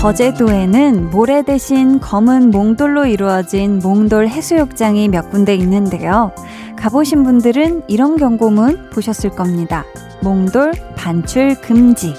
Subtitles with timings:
[0.00, 6.32] 거제도에는 모래 대신 검은 몽돌로 이루어진 몽돌 해수욕장이 몇 군데 있는데요.
[6.76, 9.84] 가보신 분들은 이런 경고문 보셨을 겁니다.
[10.22, 12.14] 몽돌 반출 금지.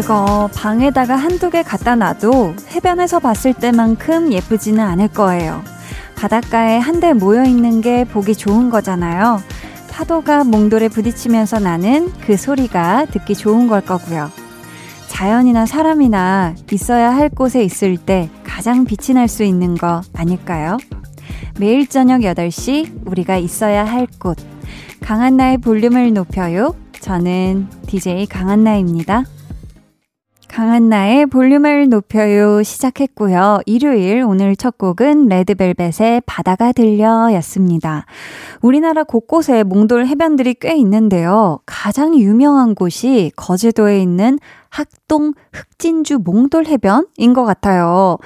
[0.00, 5.64] 그거 방에다가 한두 개 갖다 놔도 해변에서 봤을 때만큼 예쁘지는 않을 거예요.
[6.14, 9.42] 바닷가에 한데 모여 있는 게 보기 좋은 거잖아요.
[9.90, 14.30] 파도가 몽돌에 부딪히면서 나는 그 소리가 듣기 좋은 걸 거고요.
[15.08, 20.76] 자연이나 사람이나 있어야 할 곳에 있을 때 가장 빛이 날 수 있는 거 아닐까요?
[21.58, 24.38] 매일 저녁 8시 우리가 있어야 할 곳.
[25.00, 26.76] 강한나의 볼륨을 높여요.
[27.00, 29.24] 저는 DJ 강한나입니다.
[30.58, 33.60] 강한나의 볼륨을 높여요 시작했고요.
[33.64, 38.06] 일요일 오늘 첫 곡은 레드벨벳의 바다가 들려 였습니다.
[38.60, 41.60] 우리나라 곳곳에 몽돌 해변들이 꽤 있는데요.
[41.64, 48.18] 가장 유명한 곳이 거제도에 있는 학동 흑진주 몽돌 해변인 것 같아요.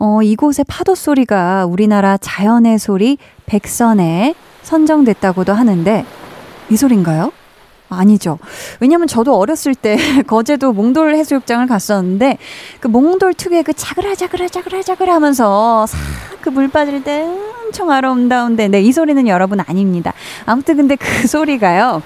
[0.00, 6.04] 어, 이곳의 파도 소리가 우리나라 자연의 소리 백선에 선정됐다고도 하는데
[6.70, 7.30] 이 소린가요?
[7.88, 8.38] 아니죠.
[8.80, 12.38] 왜냐면 저도 어렸을 때 거제도 몽돌 해수욕장을 갔었는데
[12.80, 15.98] 그 몽돌 특유의 그 자그라자그라 하면서 싹
[16.40, 17.26] 그 물 빠질 때
[17.64, 20.12] 엄청 아름다운데 네, 이 소리는 여러분 아닙니다.
[20.46, 22.02] 아무튼 근데 그 소리가요.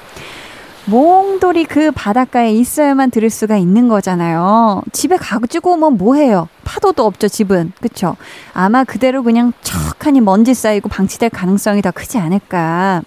[0.87, 4.83] 몽돌이 그 바닷가에 있어야만 들을 수가 있는 거잖아요.
[4.93, 6.49] 집에 가지고 오면 뭐 해요?
[6.65, 7.73] 파도도 없죠, 집은.
[7.81, 8.17] 그쵸?
[8.53, 13.03] 아마 그대로 그냥 척하니 먼지 쌓이고 방치될 가능성이 더 크지 않을까.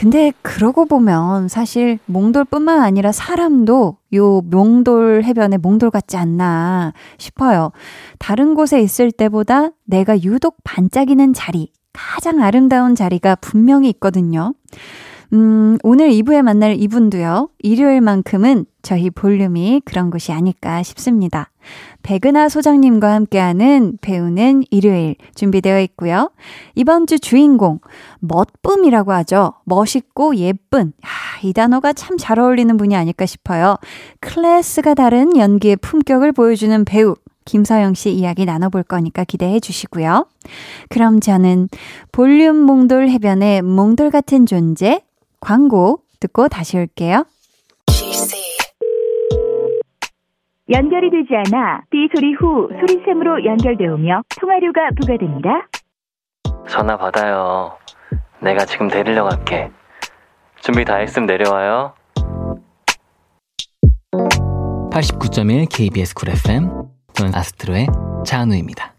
[0.00, 7.70] 근데 그러고 보면 사실 몽돌뿐만 아니라 사람도 요 몽돌 해변에 몽돌 같지 않나 싶어요.
[8.18, 14.54] 다른 곳에 있을 때보다 내가 유독 반짝이는 자리, 가장 아름다운 자리가 분명히 있거든요.
[15.34, 21.50] 음, 오늘 2부에 만날 이분도요, 일요일만큼은 저희 볼륨이 그런 곳이 아닐까 싶습니다.
[22.02, 26.30] 백은하 소장님과 함께하는 배우는 일요일 준비되어 있고요.
[26.74, 27.80] 이번 주 주인공,
[28.20, 29.54] 멋쁨이라고 하죠.
[29.64, 30.92] 멋있고 예쁜.
[31.02, 31.08] 아,
[31.42, 33.76] 이 단어가 참 잘 어울리는 분이 아닐까 싶어요.
[34.20, 37.16] 클래스가 다른 연기의 품격을 보여주는 배우.
[37.46, 40.26] 김서영 씨 이야기 나눠볼 거니까 기대해 주시고요.
[40.88, 41.68] 그럼 저는
[42.12, 45.02] 볼륨 몽돌 해변의 몽돌 같은 존재
[45.40, 47.24] 광고 듣고 다시 올게요.
[50.70, 55.66] 연결이 되지 않아 삐 소리 후 소리샘으로 연결되오며 통화료가 부과됩니다.
[56.68, 57.76] 전화 받아요.
[58.40, 59.70] 내가 지금 데리러 갈게.
[60.60, 61.94] 준비 다 했으면 내려와요.
[64.92, 66.70] 89.1 KBS 쿨 FM
[67.14, 67.86] 저는 아스트로의
[68.24, 68.89] 장우입니다.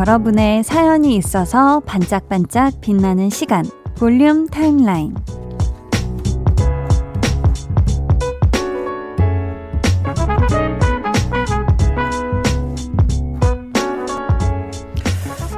[0.00, 3.66] 여러분의 사연이 있어서 반짝반짝 빛나는 시간
[3.98, 5.14] 볼륨 타임라인.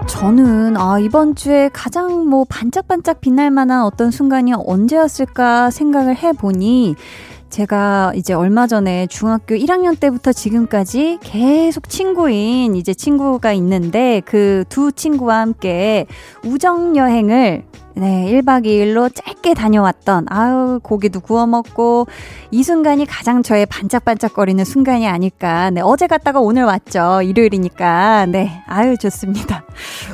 [0.08, 6.96] 저는 아 이번 주에 가장 뭐 반짝반짝 빛날 만한 어떤 순간이 언제였을까 생각을 해 보니
[7.52, 14.90] 제가 이제 얼마 전에 중학교 1학년 때부터 지금까지 계속 친구인 이제 친구가 있는데 그 두
[14.90, 16.06] 친구와 함께
[16.44, 17.64] 우정 여행을
[17.94, 22.06] 네, 1박 2일로 짧게 다녀왔던, 아유, 고기도 구워 먹고,
[22.50, 25.68] 이 순간이 가장 저의 반짝반짝거리는 순간이 아닐까.
[25.68, 27.20] 네, 어제 갔다가 오늘 왔죠.
[27.20, 28.26] 일요일이니까.
[28.30, 29.66] 네, 아유, 좋습니다.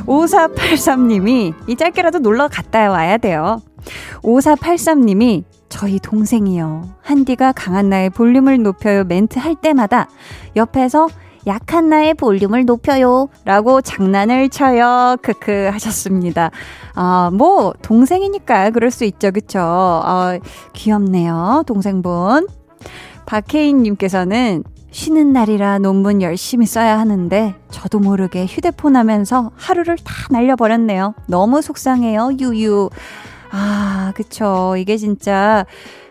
[0.07, 3.63] 5483님이, 이 짧게라도 놀러 갔다 와야 돼요.
[4.23, 6.89] 5483님이, 저희 동생이요.
[7.03, 10.09] 한디가 강한 나의 볼륨을 높여요 멘트 할 때마다
[10.57, 11.09] 옆에서
[11.47, 13.29] 약한 나의 볼륨을 높여요.
[13.45, 15.17] 라고 장난을 쳐요.
[15.23, 16.51] 크크 하셨습니다.
[16.95, 19.31] 아, 뭐, 동생이니까 그럴 수 있죠.
[19.31, 19.61] 그쵸?
[19.61, 20.39] 아,
[20.75, 21.63] 귀엽네요.
[21.67, 22.49] 동생분.
[23.27, 31.15] 박혜인님께서는 쉬는 날이라 논문 열심히 써야 하는데 저도 모르게 휴대폰 하면서 하루를 다 날려버렸네요.
[31.27, 32.31] 너무 속상해요.
[32.41, 32.89] 유유.
[33.51, 34.75] 아, 그쵸.
[34.79, 35.65] 이게 진짜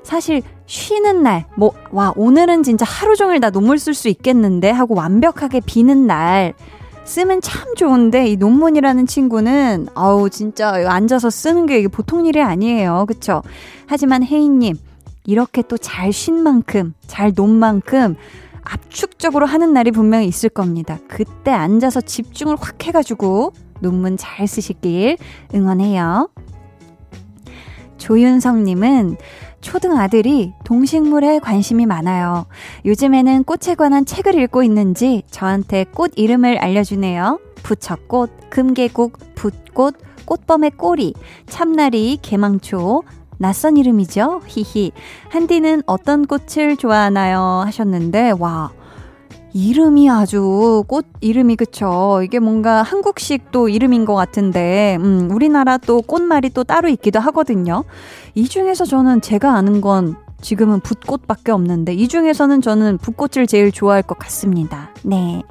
[0.04, 4.95] 사실 쉬는 날, 뭐, 와, 오늘은 진짜 하루 종일 다 논문 쓸 수 있겠는데 하고
[4.95, 6.54] 완벽하게 비는 날
[7.06, 13.06] 쓰면 참 좋은데 이 논문이라는 친구는 아우 진짜 앉아서 쓰는 게 이게 보통 일이 아니에요.
[13.07, 13.42] 그쵸?
[13.86, 14.75] 하지만 혜인님
[15.25, 18.16] 이렇게 또 잘 쉰 만큼 잘 논 만큼
[18.63, 21.00] 압축적으로 하는 날이 분명히 있을 겁니다.
[21.07, 25.18] 그때 앉아서 집중을 확 해가지고 논문 잘 쓰시길
[25.56, 26.28] 응원해요.
[27.97, 29.17] 조윤성님은
[29.61, 32.45] 초등 아들이 동식물에 관심이 많아요.
[32.85, 37.39] 요즘에는 꽃에 관한 책을 읽고 있는지 저한테 꽃 이름을 알려주네요.
[37.63, 39.95] 부처꽃, 금계국, 붓꽃,
[40.25, 41.13] 꽃범의 꼬리,
[41.47, 43.03] 참나리, 개망초,
[43.39, 44.41] 낯선 이름이죠?
[44.45, 44.91] 히히.
[45.29, 47.63] 한디는 어떤 꽃을 좋아하나요?
[47.65, 48.71] 하셨는데, 와.
[49.53, 52.21] 이름이 아주 꽃 이름이 그쵸.
[52.23, 57.83] 이게 뭔가 한국식 또 이름인 것 같은데, 음, 우리나라 또 꽃말이 또 따로 있기도 하거든요.
[58.35, 64.04] 이 중에서 저는 제가 아는 건 지금은 붓꽃밖에 없는데, 이 중에서는 저는 붓꽃을 제일 좋아할
[64.04, 64.92] 것 같습니다.
[65.04, 65.44] 네.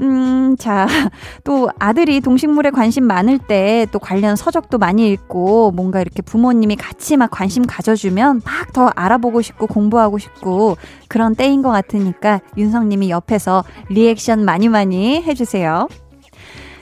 [0.00, 0.86] 음, 자,
[1.44, 7.16] 또 아들이 동식물에 관심 많을 때 또 관련 서적도 많이 읽고 뭔가 이렇게 부모님이 같이
[7.16, 10.76] 막 관심 가져주면 막 더 알아보고 싶고 공부하고 싶고
[11.08, 15.88] 그런 때인 것 같으니까 윤성님이 옆에서 리액션 많이 많이 해주세요.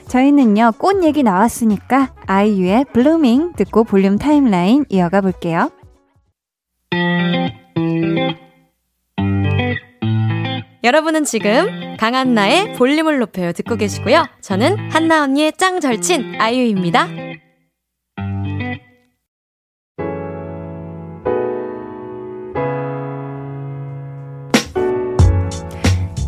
[0.09, 5.69] 저희는요, 꽃 얘기 나왔으니까 아이유의 Blueming 듣고 볼륨 timeline 이어가 볼게요.
[10.83, 14.25] 여러분은 지금 강한나의 볼륨을 높여요 듣고 계시고요.
[14.41, 17.07] 저는 한나 언니의 짱 절친 아이유입니다.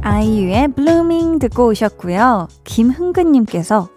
[0.02, 2.48] 아이유의 Blueming 듣고 오셨고요.
[2.64, 3.90] 김흥근님께서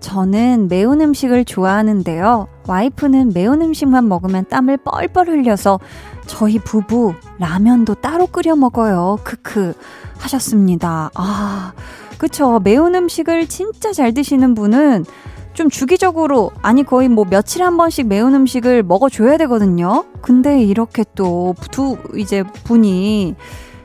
[0.00, 2.48] 저는 매운 음식을 좋아하는데요.
[2.66, 5.78] 와이프는 매운 음식만 먹으면 땀을 뻘뻘 흘려서
[6.26, 9.18] 저희 부부 라면도 따로 끓여 먹어요.
[9.24, 9.74] 크크.
[10.18, 11.10] 하셨습니다.
[11.14, 11.72] 아,
[12.18, 12.60] 그쵸.
[12.62, 15.04] 매운 음식을 진짜 잘 드시는 분은
[15.54, 20.04] 좀 주기적으로, 아니 거의 뭐 며칠에 한 번씩 매운 음식을 먹어줘야 되거든요.
[20.20, 23.34] 근데 이렇게 또 두, 이제 분이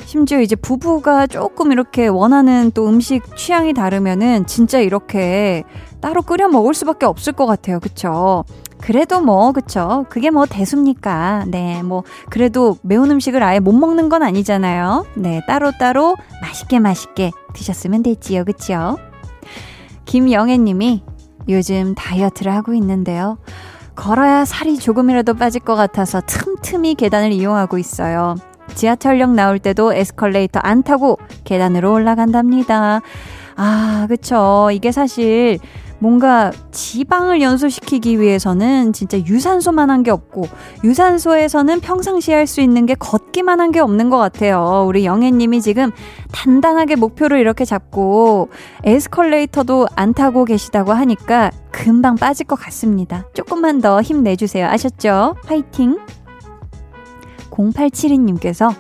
[0.04, 5.64] 심지어 이제 부부가 조금 이렇게 원하는 또 음식 취향이 다르면은 진짜 이렇게
[6.02, 7.80] 따로 끓여 먹을 수밖에 없을 것 같아요.
[7.80, 8.44] 그쵸?
[8.82, 10.06] 그래도 뭐, 그쵸.
[10.10, 11.46] 그게 뭐 대수입니까?
[11.48, 15.06] 네, 뭐, 그래도 매운 음식을 아예 못 먹는 건 아니잖아요.
[15.16, 18.44] 네, 따로따로 맛있게 맛있게 드셨으면 됐지요.
[18.44, 18.98] 그쵸?
[20.06, 21.04] 김영애 님이
[21.48, 23.38] 요즘 다이어트를 하고 있는데요.
[23.96, 28.36] 걸어야 살이 조금이라도 빠질 것 같아서 틈틈이 계단을 이용하고 있어요.
[28.74, 33.02] 지하철역 나올 때도 에스컬레이터 안 타고 계단으로 올라간답니다.
[33.56, 34.70] 아, 그쵸.
[34.72, 35.60] 이게 사실
[36.02, 40.48] 뭔가 지방을 연소시키기 위해서는 진짜 유산소만 한 게 없고
[40.84, 44.86] 유산소에서는 평상시에 할 수 있는 게 걷기만 한 게 없는 것 같아요.
[44.88, 45.92] 우리 영애님이 지금
[46.32, 48.50] 단단하게 목표를 이렇게 잡고
[48.84, 53.26] 에스컬레이터도 안 타고 계시다고 하니까 금방 빠질 것 같습니다.
[53.36, 54.66] 조금만 더 힘내주세요.
[54.68, 55.36] 아셨죠?
[55.46, 56.00] 화이팅!
[57.52, 58.74] 0872님께서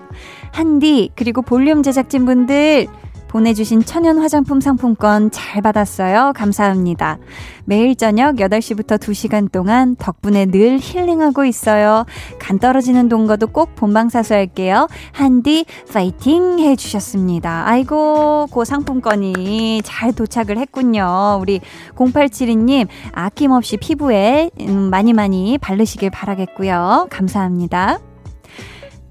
[0.51, 2.87] 한디 그리고 볼륨 제작진분들
[3.31, 6.33] 보내주신 천연 화장품 상품권 잘 받았어요.
[6.35, 7.17] 감사합니다.
[7.63, 12.05] 매일 저녁 8시부터 2시간 동안 덕분에 늘 힐링하고 있어요.
[12.39, 14.89] 간 떨어지는 동거도 꼭 본방사수 할게요.
[15.13, 17.67] 한디 파이팅 해주셨습니다.
[17.67, 21.39] 아이고, 그 상품권이 잘 도착을 했군요.
[21.39, 21.61] 우리
[21.95, 27.07] 0872님 아낌없이 피부에 음, 많이 많이 바르시길 바라겠고요.
[27.09, 27.99] 감사합니다.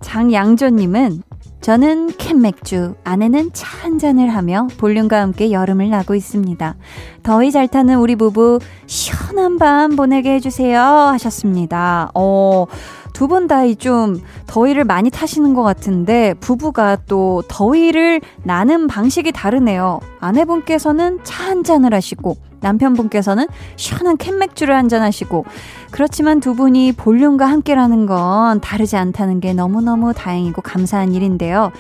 [0.03, 1.23] 장양조님은
[1.61, 6.77] 저는 캔맥주, 아내는 차 한 잔을 하며 볼륨과 함께 여름을 나고 있습니다.
[7.23, 12.11] 더위 잘 타는 우리 부부 시원한 밤 보내게 해주세요 하셨습니다.
[12.15, 12.67] 어,
[13.15, 20.01] 두 분다좀 더위를 많이 타시는 것 같은데 부부가 또 더위를 나는 방식이 다르네요.
[20.21, 25.45] 아내분께서는 차 한 잔을 하시고 남편분께서는 시원한 캔맥주를 한잔 하시고
[25.91, 31.73] 그렇지만 두 분이 볼륨과 함께라는 건 다르지 않다는 게 너무너무 다행이고 감사한 일인데요.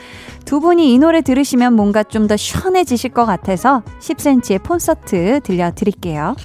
[0.44, 6.36] 두 분이 이 노래 들으시면 뭔가 좀 더 시원해지실 것 같아서 10cm의 콘서트 들려드릴게요.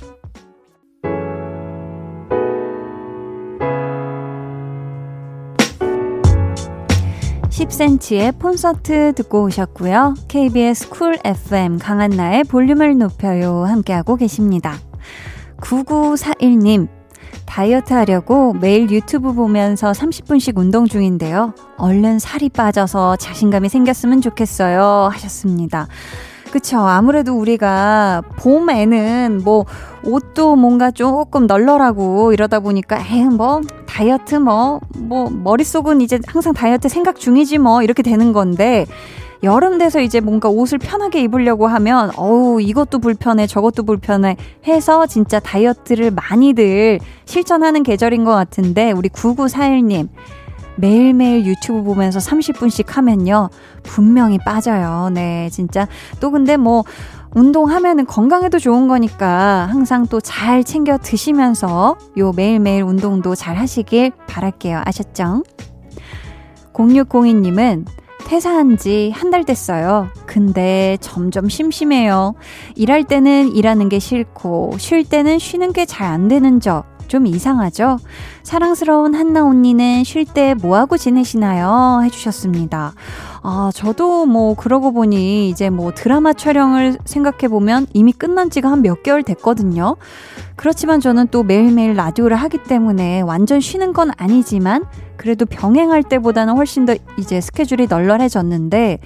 [7.56, 10.16] 10cm의 콘서트 듣고 오셨고요.
[10.28, 14.76] KBS 쿨 FM 강한나의 볼륨을 높여요 함께하고 계십니다.
[15.62, 16.90] 9941님
[17.46, 21.54] 다이어트 하려고 매일 유튜브 보면서 30분씩 운동 중인데요.
[21.78, 25.10] 얼른 살이 빠져서 자신감이 생겼으면 좋겠어요.
[25.14, 25.88] 하셨습니다.
[26.52, 26.80] 그쵸.
[26.80, 29.66] 아무래도 우리가 봄에는 뭐
[30.06, 37.20] 옷도 뭔가 조금 널널하고 이러다 보니까 에이 뭐 다이어트 뭐뭐 머릿속은 이제 항상 다이어트 생각
[37.20, 38.86] 중이지 뭐 이렇게 되는 건데
[39.44, 45.40] 여름 돼서 이제 뭔가 옷을 편하게 입으려고 하면 어우 이것도 불편해 저것도 불편해 해서 진짜
[45.40, 50.10] 다이어트를 많이들 실천하는 계절인 것 같은데 우리 9941님
[50.78, 53.50] 매일매일 유튜브 보면서 30분씩 하면요.
[53.84, 55.10] 분명히 빠져요.
[55.14, 55.88] 네, 진짜.
[56.20, 56.84] 또 근데 뭐,
[57.36, 64.82] 운동하면은 건강에도 좋은 거니까 항상 또 잘 챙겨 드시면서 요 매일매일 운동도 잘 하시길 바랄게요.
[64.86, 65.44] 아셨죠?
[66.74, 67.86] 0602님은
[68.26, 70.08] 퇴사한 지 한 달 됐어요.
[70.26, 72.34] 근데 점점 심심해요.
[72.76, 76.86] 일할 때는 일하는 게 싫고, 쉴 때는 쉬는 게 잘 안 되는 적.
[77.08, 78.00] 좀 이상하죠?
[78.44, 82.02] 사랑스러운 한나 언니는 쉴 때 뭐하고 지내시나요?
[82.04, 82.94] 해주셨습니다.
[83.44, 89.02] 아, 저도 뭐, 그러고 보니 이제 뭐 드라마 촬영을 생각해보면 이미 끝난 지가 한 몇
[89.04, 89.96] 개월 됐거든요.
[90.56, 94.86] 그렇지만 저는 또 매일매일 라디오를 하기 때문에 완전 쉬는 건 아니지만
[95.18, 99.00] 그래도 병행할 때보다는 훨씬 더 이제 스케줄이 널널해졌는데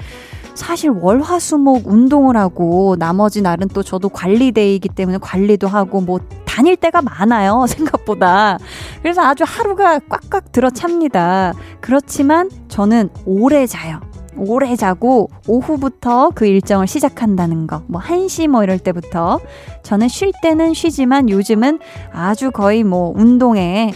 [0.55, 6.19] 사실 월화수목 운동을 하고 나머지 날은 또 저도 관리데이이기 때문에 관리도 하고 뭐
[6.59, 8.59] 다닐 때가 많아요 생각보다
[9.01, 14.01] 그래서 아주 하루가 꽉꽉 들어찹니다 그렇지만 저는 오래 자요
[14.35, 17.83] 오래 자고 오후부터 그 일정을 시작한다는 거.
[17.87, 19.41] 뭐 1시 뭐 이럴 때부터.
[19.83, 21.79] 저는 쉴 때는 쉬지만 요즘은
[22.13, 23.91] 아주 거의 뭐 운동에,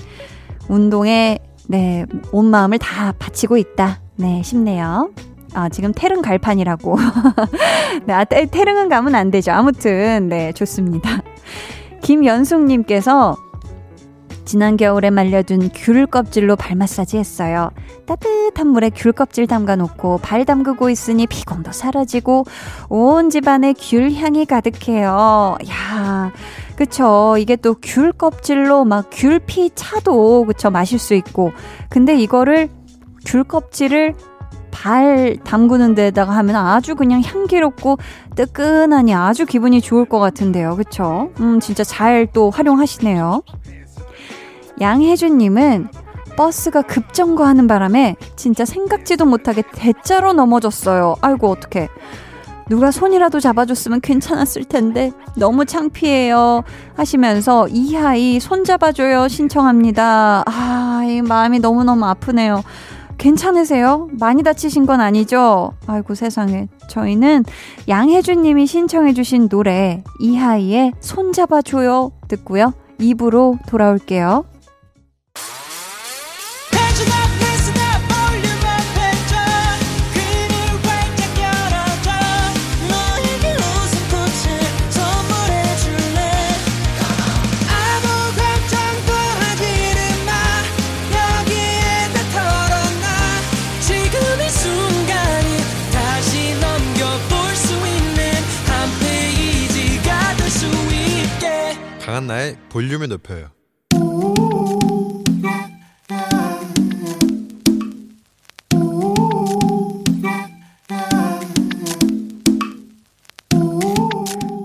[0.68, 1.40] 운동에,
[1.70, 4.02] 네, 온 마음을 다 바치고 있다.
[4.18, 5.12] 네, 싶네요.
[5.54, 6.98] 아, 지금 태릉 갈판이라고.
[8.06, 9.54] 네, 아, 태릉은 가면 안 되죠.
[9.54, 11.22] 아무튼, 네, 좋습니다.
[12.04, 13.38] 김연숙님께서
[14.46, 17.72] 지난 겨울에 말려둔 귤 껍질로 발 마사지 했어요.
[18.06, 22.44] 따뜻한 물에 귤 껍질 담가 놓고 발 담그고 있으니 피곤도 사라지고
[22.90, 25.58] 온 집안에 귤 향이 가득해요.
[25.70, 26.32] 야,
[26.76, 27.38] 그쵸.
[27.40, 31.54] 이게 또 귤 껍질로 막 귤피 차도 그쵸 마실 수 있고.
[31.90, 32.70] 근데 이거를
[33.26, 34.16] 귤 껍질을
[34.74, 37.98] 발 담그는 데다가 하면 아주 그냥 향기롭고
[38.36, 40.76] 뜨끈하니 아주 기분이 좋을 것 같은데요.
[40.76, 41.30] 그쵸?
[41.40, 43.44] 음, 진짜 잘 또 활용하시네요.
[44.82, 45.90] 양혜준님은
[46.36, 51.16] 버스가 급정거하는 바람에 진짜 생각지도 못하게 대자로 넘어졌어요.
[51.22, 51.90] 아이고, 어떡해.
[52.70, 56.64] 누가 손이라도 잡아줬으면 괜찮았을 텐데 너무 창피해요
[56.96, 62.64] 하시면서 이하이 손 잡아줘요 신청합니다 아 이 마음이 너무너무 아프네요
[63.18, 64.10] 괜찮으세요?
[64.20, 65.74] 많이 다치신 건 아니죠?
[65.88, 66.68] 아이고 세상에.
[66.90, 67.46] 저희는
[67.88, 72.74] 양혜준 님이 신청해 주신 노래 이하이의 손잡아줘요 듣고요.
[73.00, 74.46] 입으로 돌아올게요.
[102.74, 103.50] 볼륨을 높여요.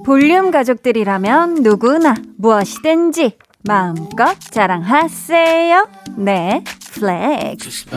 [0.06, 5.88] 볼륨 가족들이라면 누구나 무엇이든지 마음껏 자랑하세요.
[6.16, 7.90] 네, flex.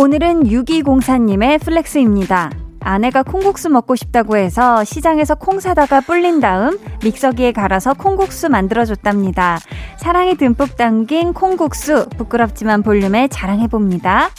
[0.00, 2.61] 오늘은 6204님의 flex입니다.
[2.84, 9.58] 아내가 콩국수 먹고 싶다고 해서 시장에서 콩 사다가 불린 다음 믹서기에 갈아서 콩국수 만들어줬답니다.
[9.96, 14.30] 사랑이 듬뿍 담긴 콩국수 부끄럽지만 볼륨에 자랑해봅니다.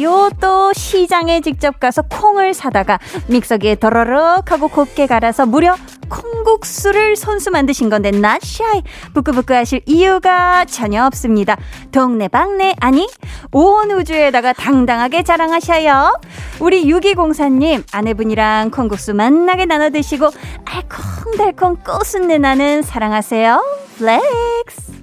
[0.00, 5.76] 요또 시장에 직접 가서 콩을 사다가 믹서기에 더러럭 하고 곱게 갈아서 무려
[6.12, 8.82] 콩국수를 손수 만드신 건데 나샤이
[9.14, 11.56] 부끄부끄 하실 이유가 전혀 없습니다.
[11.90, 13.08] 동네방네 아니
[13.50, 16.20] 온 우주에다가 당당하게 자랑하셔요.
[16.60, 20.30] 우리 6204님 아내분이랑 콩국수 만나게 나눠 드시고
[20.64, 23.64] 알콩달콩 꼬순내 나는 사랑하세요.
[23.98, 25.01] flex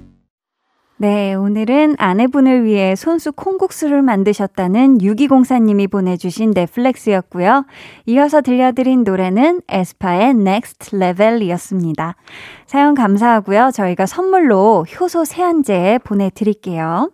[1.02, 7.64] 네, 오늘은 아내분을 위해 손수 콩국수를 만드셨다는 6204님이 보내주신 네 flex였고요.
[8.04, 12.16] 이어서 들려드린 노래는 에스파의 Next Level이었습니다.
[12.66, 13.70] 사연 감사하고요.
[13.72, 17.10] 저희가 선물로 효소 세안제 보내드릴게요.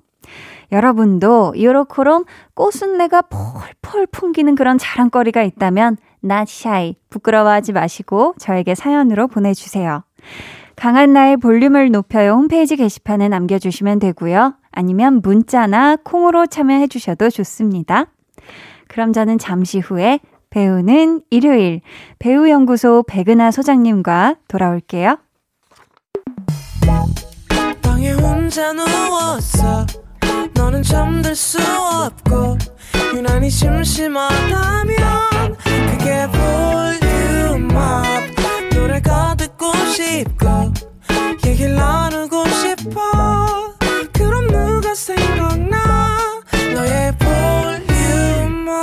[0.73, 2.25] 여러분도 요렇게롬
[2.55, 10.03] 꼬순내가 폴폴 풍기는 그런 자랑거리가 있다면 not shy 부끄러워하지 마시고 저에게 사연으로 보내주세요.
[10.77, 14.55] 강한 나의 볼륨을 높여요 홈페이지 게시판에 남겨주시면 되고요.
[14.71, 18.07] 아니면 문자나 콩으로 참여해 주셔도 좋습니다.
[18.87, 21.81] 그럼 저는 잠시 후에 배우는 일요일
[22.19, 25.17] 배우연구소 백은하 소장님과 돌아올게요.
[41.57, 43.01] 얘기를 나누고 싶어
[44.13, 46.43] 그럼 누가 생각나
[46.75, 47.13] 너의
[48.57, 48.75] 볼륨업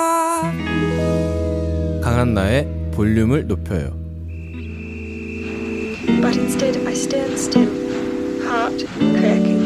[2.01, 4.01] 강한나의 볼륨을 높여요
[6.19, 7.69] But instead I stand still,
[8.43, 9.61] heart cracking.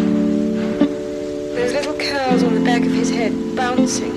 [1.56, 4.12] Those little curls on the back of his head bouncing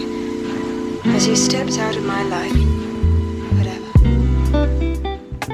[1.14, 2.80] as he steps out of my life.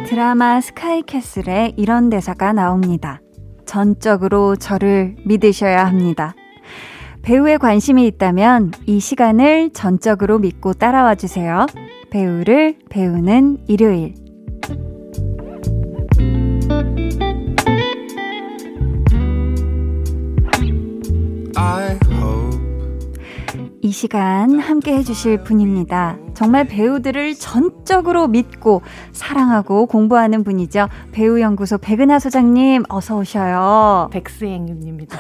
[0.09, 3.21] 드라마 스카이캐슬에 이런 대사가 나옵니다.
[3.67, 6.35] 전적으로 저를 믿으셔야 합니다.
[7.23, 11.67] 배우에 관심이 있다면 이 시간을 전적으로 믿고 따라와 주세요.
[12.11, 14.15] 배우를 배우는 일요일.
[23.87, 26.17] 이 시간 함께 해주실 분입니다.
[26.35, 30.89] 정말 배우들을 전적으로 믿고 사랑하고 공부하는 분이죠.
[31.13, 34.09] 배우연구소 백은하 소장님, 어서 오셔요.
[34.11, 35.17] 백스행님입니다.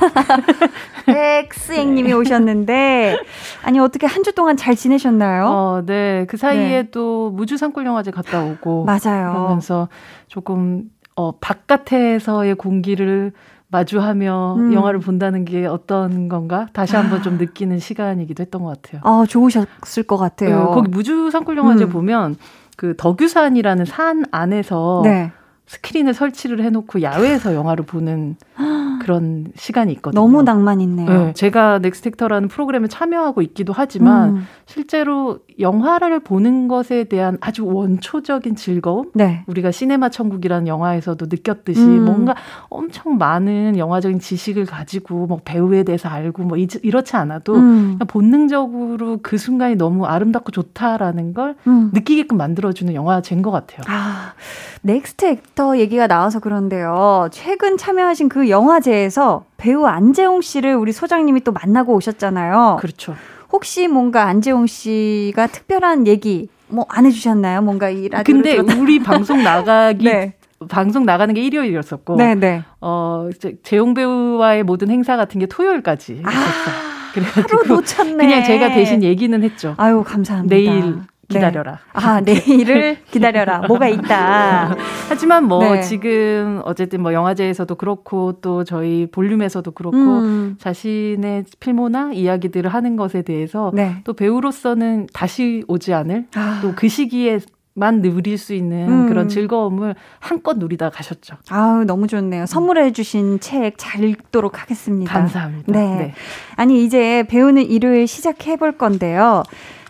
[1.07, 3.17] 백스행님이 오셨는데,
[3.63, 5.45] 아니, 어떻게 한 주 동안 잘 지내셨나요?
[5.47, 6.27] 어, 네.
[6.29, 6.91] 그 사이에 네.
[6.91, 8.85] 또 무주산골영화제 갔다 오고.
[8.85, 9.31] 맞아요.
[9.33, 9.89] 그러면서
[10.27, 13.33] 조금, 어, 바깥에서의 공기를
[13.69, 14.73] 마주하며 음.
[14.73, 19.01] 영화를 본다는 게 어떤 건가 다시 한번 좀 느끼는 시간이기도 했던 것 같아요.
[19.05, 20.59] 아 좋으셨을 것 같아요.
[20.59, 21.91] 네, 거기 무주 산골 영화제 음.
[21.91, 22.37] 보면
[22.77, 25.33] 그 덕유산이라는 산 안에서 네.
[25.67, 28.37] 스크린을 설치를 해놓고 야외에서 영화를 보는
[29.07, 30.21] 그런 시간이 있거든요.
[30.21, 31.09] 너무 낭만 있네요.
[31.09, 34.47] 네, 제가 넥스텍터라는 프로그램에 참여하고 있기도 하지만 음.
[34.67, 39.45] 실제로 영화를 보는 것에 대한 아주 원초적인 즐거움, 네.
[39.47, 42.05] 우리가 시네마 천국이라는 영화에서도 느꼈듯이 음.
[42.05, 42.35] 뭔가
[42.69, 48.01] 엄청 많은 영화적인 지식을 가지고 뭐 배우에 대해서 알고 뭐 이렇지 않아도 음.
[48.09, 51.93] 본능적으로 그 순간이 너무 아름답고 좋다라는 걸 음.
[51.95, 53.83] 느끼게끔 만들어주는 영화제인 것 같아요.
[53.87, 54.33] 아,
[54.83, 57.29] 넥스텍터 얘기가 나와서 그런데요.
[57.33, 62.79] 최근 참여하신 그 영화제에서 배우 안재홍 씨를 우리 소장님이 또 만나고 오셨잖아요.
[62.81, 63.15] 그렇죠.
[63.53, 67.63] 혹시 뭔가 안재홍 씨가 특별한 얘기 뭐 안 해주셨나요?
[67.63, 70.35] 뭔가 이 라디오 근데 우리 방송 나가기 네.
[70.69, 72.35] 방송 나가는 게 일요일이었었고, 네네.
[72.41, 72.63] 네.
[72.81, 73.29] 어
[73.63, 76.71] 재용 배우와의 모든 행사 같은 게 토요일까지 아, 있었어.
[77.13, 78.17] 그래가지고.
[78.17, 79.75] 그냥 제가 대신 얘기는 했죠.
[79.77, 80.55] 아유 감사합니다.
[80.55, 80.97] 내일
[81.29, 81.73] 기다려라.
[81.73, 81.79] 네.
[81.93, 83.61] 아, 내일을 기다려라.
[83.67, 84.77] 뭐가 있다.
[85.09, 85.81] 하지만 뭐 네.
[85.83, 90.57] 지금 어쨌든 뭐 영화제에서도 그렇고 또 저희 볼륨에서도 그렇고 음.
[90.59, 93.97] 자신의 필모나 이야기들을 하는 것에 대해서 네.
[94.05, 96.61] 또 배우로서는 다시 오지 않을 아.
[96.63, 97.41] 또그 시기에
[97.79, 99.09] 만 누릴 수 있는 음.
[99.09, 101.37] 그런 즐거움을 한껏 누리다 가셨죠.
[101.51, 102.47] 아우 너무 좋네요.
[102.47, 105.13] 선물해 주신 책 잘 읽도록 하겠습니다.
[105.13, 105.71] 감사합니다.
[105.73, 105.97] 네.
[105.97, 106.15] 네.
[106.57, 109.43] 아니 이제 배우는 일요일 시작해 볼 건데요.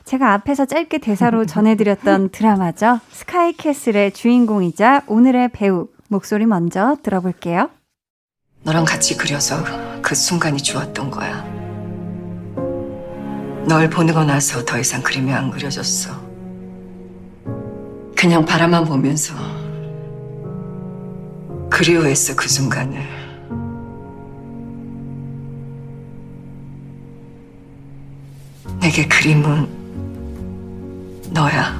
[0.07, 3.01] 제가 앞에서 짧게 대사로 전해드렸던 드라마죠.
[3.11, 7.71] 스카이캐슬의 주인공이자 오늘의 배우 목소리 먼저 들어볼게요.
[8.63, 9.57] 너랑 같이 그려서
[10.03, 11.45] 그 순간이 좋았던 거야.
[13.67, 16.13] 널 보내고 나서 더 이상 그림이 안 그려졌어.
[18.17, 19.35] 그냥 바라만 보면서
[21.69, 23.01] 그리워했어 그 순간을.
[28.81, 29.86] 내게 그림은
[31.37, 31.79] 너야.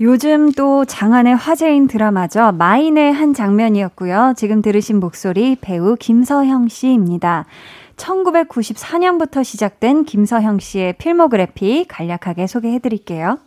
[0.00, 2.52] 요즘 또 장안의 화제인 드라마죠.
[2.52, 4.32] 마인의 한 장면이었고요.
[4.38, 7.44] 지금 들으신 목소리 배우 김서형 씨입니다.
[7.96, 13.38] 1994년부터 시작된 김서형 씨의 필모그래피 간략하게 소개해 드릴게요.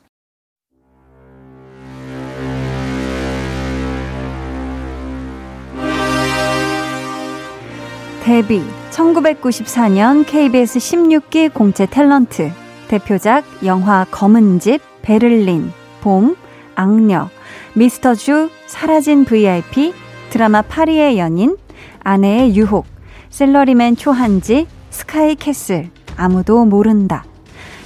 [8.23, 8.61] 데뷔
[8.93, 12.51] 1994년 KBS 16기 공채 탤런트
[12.87, 16.35] 대표작 영화 검은 집, 베를린, 봄,
[16.75, 17.29] 악녀,
[17.73, 19.93] 미스터 주, 사라진 VIP,
[20.29, 21.57] 드라마 파리의 연인,
[22.03, 22.85] 아내의 유혹,
[23.31, 27.25] 셀러리맨 초한지, 스카이 캐슬, 아무도 모른다.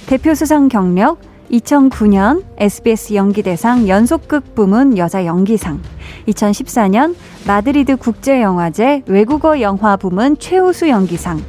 [0.06, 5.80] 대표 수상 경력 2009년 SBS 연기대상 연속극 부문 여자 연기상,
[6.28, 7.14] 2014년
[7.46, 11.40] 마드리드 국제영화제 외국어 영화 부문 최우수 연기상,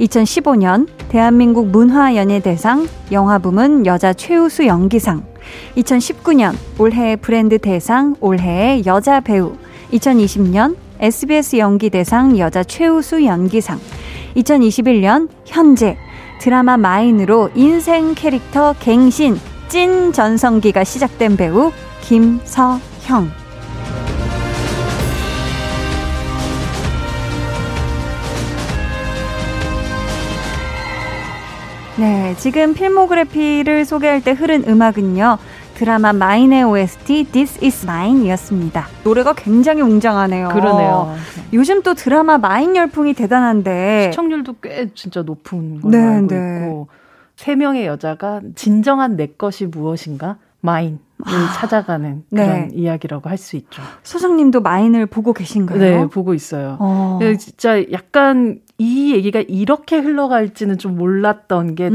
[0.00, 5.24] 2015년 대한민국 문화연예대상 영화 부문 여자 최우수 연기상,
[5.76, 9.56] 2019년 올해의 브랜드 대상 올해의 여자 배우.
[9.92, 13.78] 2020년 SBS 연기대상 여자 최우수 연기상.
[14.36, 15.96] 2021년 현재
[16.38, 21.72] 드라마 마인으로 인생 캐릭터 갱신 찐 전성기가 시작된 배우
[22.02, 23.30] 김서형
[31.98, 35.36] 네, 지금 필모그래피를 소개할 때 흐른 음악은요.
[35.78, 38.84] 드라마 마인의 OST This Is Mine이었습니다.
[39.04, 40.48] 노래가 굉장히 웅장하네요.
[40.48, 41.14] 그러네요.
[41.52, 46.36] 요즘 또 드라마 마인 열풍이 대단한데 시청률도 꽤 진짜 높은 걸로 네, 알고 네.
[46.64, 46.88] 있고
[47.36, 52.68] 세 명의 여자가 진정한 내 것이 무엇인가 마인 아, 찾아가는 그런 네.
[52.74, 53.80] 이야기라고 할 수 있죠.
[54.02, 55.78] 소장님도 마인을 보고 계신가요?
[55.78, 56.76] 네, 보고 있어요.
[56.80, 57.20] 어.
[57.38, 61.94] 진짜 약간 이 얘기가 이렇게 흘러갈지는 좀 몰랐던 게 음.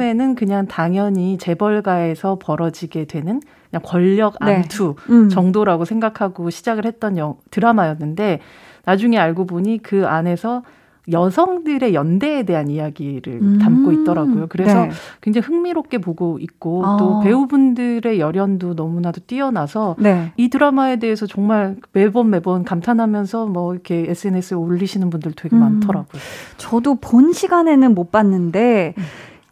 [0.00, 4.56] 처음에는 그냥 당연히 재벌가에서 벌어지게 되는 그냥 권력 네.
[4.56, 5.14] 암투 네.
[5.14, 5.28] 음.
[5.28, 8.40] 정도라고 생각하고 시작을 했던 영, 드라마였는데
[8.84, 10.62] 나중에 알고 보니 그 안에서
[11.10, 13.58] 여성들의 연대에 대한 이야기를 음.
[13.58, 14.46] 담고 있더라고요.
[14.48, 14.90] 그래서 네.
[15.20, 16.96] 굉장히 흥미롭게 보고 있고 아.
[16.98, 20.32] 또 배우분들의 열연도 너무나도 뛰어나서 네.
[20.36, 25.60] 이 드라마에 대해서 정말 매번 매번 감탄하면서 뭐 이렇게 SNS에 올리시는 분들 되게 음.
[25.60, 26.20] 많더라고요.
[26.58, 29.02] 저도 본 시간에는 못 봤는데 음.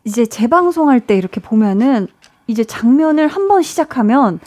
[0.08, 2.08] 이제 재방송할 때 이렇게 보면은
[2.46, 4.40] 이제 장면을 한 번 시작하면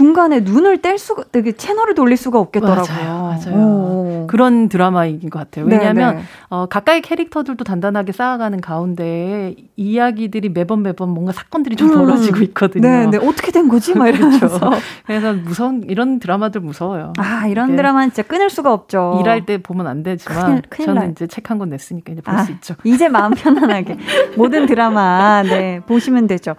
[0.00, 2.84] 중간에 눈을 뗄 수가 되게 채널을 돌릴 수가 없겠더라고요.
[2.86, 3.38] 맞아요.
[3.46, 4.26] 맞아요.
[4.28, 5.64] 그런 드라마인 것 같아요.
[5.64, 6.26] 왜냐하면 네, 네.
[6.50, 11.94] 어, 가까이 캐릭터들도 단단하게 쌓아가는 가운데 이야기들이 매번 매번 뭔가 사건들이 좀 음.
[11.94, 12.86] 벌어지고 있거든요.
[12.86, 13.16] 네, 네.
[13.16, 13.94] 어떻게 된 거지?
[13.94, 14.48] 막 이러면서.
[14.58, 14.70] 그렇죠.
[15.06, 17.14] 그래서 무서운 이런 드라마들 무서워요.
[17.16, 19.16] 아, 이런 드라마는 진짜 끊을 수가 없죠.
[19.22, 21.10] 일할 때 보면 안 되지만 큰일, 큰일 저는 날.
[21.12, 22.74] 이제 책 한 권 냈으니까 이제 볼수 아, 있죠.
[22.84, 23.96] 이제 마음 편안하게
[24.36, 26.54] 모든 드라마 네, 보시면 되죠.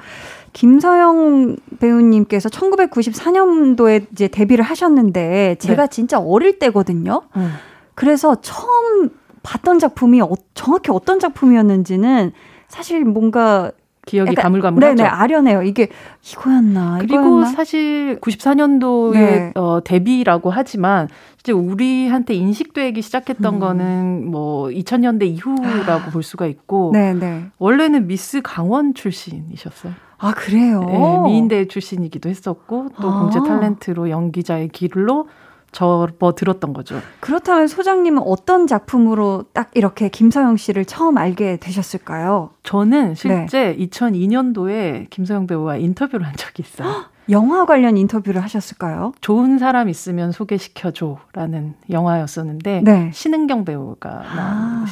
[0.58, 5.89] 김서영 배우님께서 1994년도에 이제 데뷔를 하셨는데 제가 네.
[5.91, 7.22] 진짜 어릴 때거든요.
[7.36, 7.52] 음.
[7.93, 9.12] 그래서 처음
[9.43, 12.32] 봤던 작품이 어, 정확히 어떤 작품이었는지는
[12.70, 13.72] 사실 뭔가
[14.08, 14.96] 기억이 가물가물하죠.
[14.96, 15.62] 네네 아련해요.
[15.62, 15.89] 이게
[16.24, 16.98] 이거였나?
[17.02, 17.46] 그리고 이거였나?
[17.52, 19.52] 사실 94년도에 네.
[19.54, 21.08] 어, 데뷔라고 하지만
[21.39, 23.60] 이제 우리한테 인식되기 시작했던 음.
[23.60, 26.10] 거는 뭐 2000년대 이후라고 아.
[26.10, 27.52] 볼 수가 있고 네네.
[27.60, 30.07] 원래는 미스 강원 출신이셨어요.
[30.18, 30.82] 아, 그래요?
[30.82, 33.20] 네, 미인대 출신이기도 했었고, 또 아.
[33.20, 35.28] 공채 탤런트로 연기자의 길로
[35.72, 37.00] 접어들었던 거죠.
[37.20, 42.52] 그렇다면 소장님은 어떤 작품으로 딱 이렇게 김서영 씨를 처음 알게 되셨을까요?
[42.64, 43.88] 저는 실제 네.
[43.88, 46.90] 2002년도에 김서영 배우와 인터뷰를 한 적이 있어요.
[47.30, 49.12] 영화 관련 인터뷰를 하셨을까요?
[49.20, 53.12] 좋은 사람 있으면 소개시켜줘라는 영화였었는데 네.
[53.14, 54.86] 신은경 배우가 아.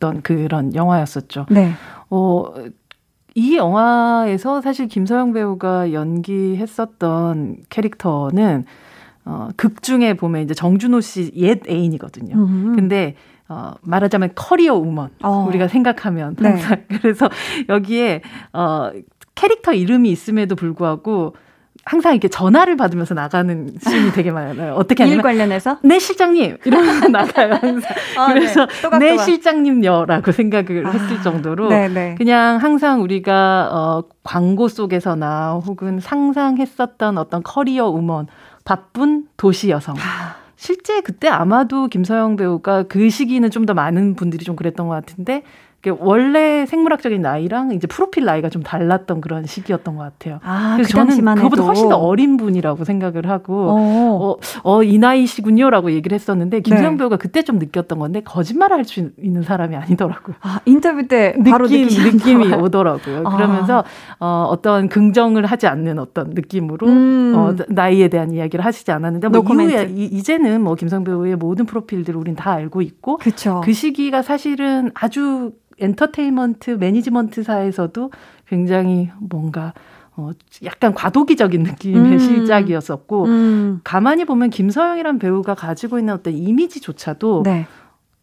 [0.00, 1.46] 나왔던 그런 영화였었죠.
[1.50, 1.72] 네.
[2.08, 2.46] 어,
[3.34, 8.64] 이 영화에서 사실 김서영 배우가 연기했었던 캐릭터는
[9.24, 12.36] 어, 극 중에 보면 이제 정준호 씨 옛 애인이거든요.
[12.36, 12.76] 음.
[12.76, 13.16] 근데
[13.48, 15.46] 어, 말하자면 커리어 우먼 어.
[15.48, 16.48] 우리가 생각하면 네.
[16.48, 16.98] 항상 네.
[17.00, 17.28] 그래서
[17.68, 18.90] 여기에 어,
[19.34, 21.34] 캐릭터 이름이 있음에도 불구하고
[21.86, 24.74] 항상 이렇게 전화를 받으면서 나가는 씬이 되게 많아요.
[24.74, 27.92] 어떻게 하냐면 일 관련해서 네 실장님 이러면서 나가요 항상.
[28.16, 28.66] 아, 그래서
[28.98, 31.88] 네, 네 실장님여라고 생각을 아, 했을 정도로 네네.
[31.88, 32.14] 네.
[32.16, 38.28] 그냥 항상 우리가 어 광고 속에서나 혹은 상상했었던 어떤 커리어 우먼
[38.64, 39.94] 바쁜 도시 여성.
[39.98, 40.36] 아.
[40.56, 45.42] 실제 그때 아마도 김서영 배우가 그 시기는 좀 더 많은 분들이 좀 그랬던 것 같은데
[45.90, 50.40] 원래 생물학적인 나이랑 이제 프로필 나이가 좀 달랐던 그런 시기였던 것 같아요.
[50.42, 53.76] 아, 그래서 그 저는 그보다 훨씬 더 어린 분이라고 생각을 하고 어,
[54.30, 56.98] 어, 어이 나이시군요라고 얘기를 했었는데 김수영 네.
[56.98, 60.36] 배우가 그때 좀 느꼈던 건데 거짓말을 할 수 있는 사람이 아니더라고요.
[60.40, 63.22] 아, 인터뷰 때 바로 느낌, 느낌이 오더라고요.
[63.24, 63.36] 아.
[63.36, 63.84] 그러면서
[64.20, 67.32] 어, 어떤 긍정을 하지 않는 어떤 느낌으로 음.
[67.36, 72.18] 어, 나이에 대한 이야기를 하시지 않았는데 뭐 이후에 이, 제는 뭐 김성 배우의 모든 프로필들을
[72.18, 73.60] 우린 다 알고 있고 그쵸.
[73.64, 78.10] 그 시기가 사실은 아주 엔터테인먼트 매니지먼트사에서도
[78.48, 79.72] 굉장히 뭔가
[80.16, 80.30] 어,
[80.62, 82.18] 약간 과도기적인 느낌의 음.
[82.18, 83.80] 시작이었었고, 음.
[83.82, 87.66] 가만히 보면 김서영이란 배우가 가지고 있는 어떤 이미지조차도 네.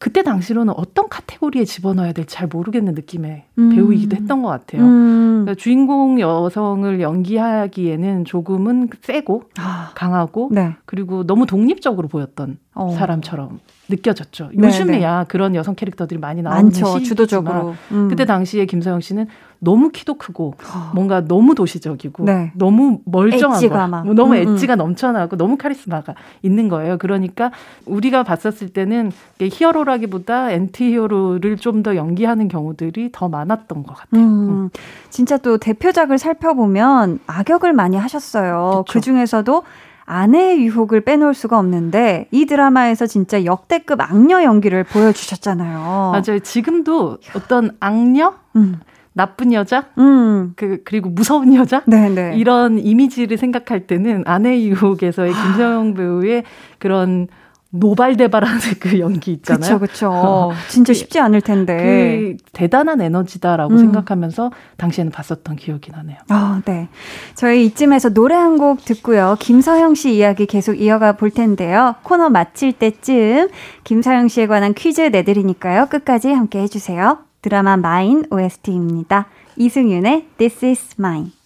[0.01, 3.69] 그때 당시로는 어떤 카테고리에 집어넣어야 될지 잘 모르겠는 느낌의 음.
[3.75, 4.81] 배우이기도 했던 것 같아요.
[4.81, 5.41] 음.
[5.43, 9.91] 그러니까 주인공 여성을 연기하기에는 조금은 세고 아.
[9.93, 10.75] 강하고 네.
[10.85, 12.89] 그리고 너무 독립적으로 보였던 어.
[12.97, 13.59] 사람처럼
[13.91, 14.49] 느껴졌죠.
[14.53, 15.25] 네, 요즘에야 네.
[15.27, 17.75] 그런 여성 캐릭터들이 많이 나오는 많죠, 주도적으로.
[17.91, 18.07] 음.
[18.09, 19.27] 그때 당시에 김서영 씨는
[19.59, 20.91] 너무 키도 크고 어.
[20.95, 22.51] 뭔가 너무 도시적이고 네.
[22.55, 24.53] 너무 멀쩡한 거, 뭐 너무 음, 음.
[24.55, 26.97] 엣지가 넘쳐나고 너무 카리스마가 있는 거예요.
[26.97, 27.51] 그러니까
[27.85, 34.21] 우리가 봤었을 때는 히어로라기보다 엔티히어로를 좀 더 연기하는 경우들이 더 많았던 것 같아요.
[34.23, 34.49] 음.
[34.49, 34.69] 음.
[35.09, 38.83] 진짜 또 대표작을 살펴보면 악역을 많이 하셨어요.
[38.89, 39.63] 그 중에서도
[40.11, 45.79] 아내의 유혹을 빼놓을 수가 없는데 이 드라마에서 진짜 역대급 악녀 연기를 보여주셨잖아요.
[46.11, 46.39] 맞아요.
[46.39, 48.33] 지금도 어떤 악녀?
[48.57, 48.79] 음.
[49.13, 50.53] 나쁜 여자, 음.
[50.55, 52.09] 그 그리고 무서운 여자 네네.
[52.09, 52.37] 네.
[52.37, 56.43] 이런 이미지를 생각할 때는 아내 유혹에서의 김서영 배우의
[56.77, 57.27] 그런
[57.71, 59.79] 노발대발하는 그 연기 있잖아요.
[59.79, 60.51] 그렇죠.
[60.67, 61.77] 진짜 쉽지 않을 텐데.
[61.77, 63.77] 그 대단한 에너지다라고 음.
[63.79, 66.17] 생각하면서 당시에는 봤었던 기억이 나네요.
[66.29, 66.89] 아, 네.
[67.35, 69.37] 저희 이쯤에서 노래 한 곡 듣고요.
[69.39, 71.95] 김서영 씨 이야기 계속 이어가 볼 텐데요.
[72.03, 73.47] 코너 마칠 때쯤
[73.85, 75.87] 김서영 씨에 관한 퀴즈 내드리니까요.
[75.87, 77.19] 끝까지 함께 해주세요.
[77.41, 79.27] 드라마 마인 OST입니다.
[79.55, 81.40] 이승윤의 This is Mine.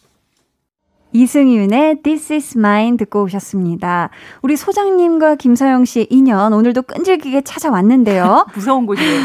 [1.16, 4.10] 이승윤의 This is Mine 듣고 오셨습니다.
[4.42, 8.46] 우리 소장님과 김서영 씨의 인연 오늘도 끈질기게 찾아왔는데요.
[8.54, 9.22] 무서운 곳이에요.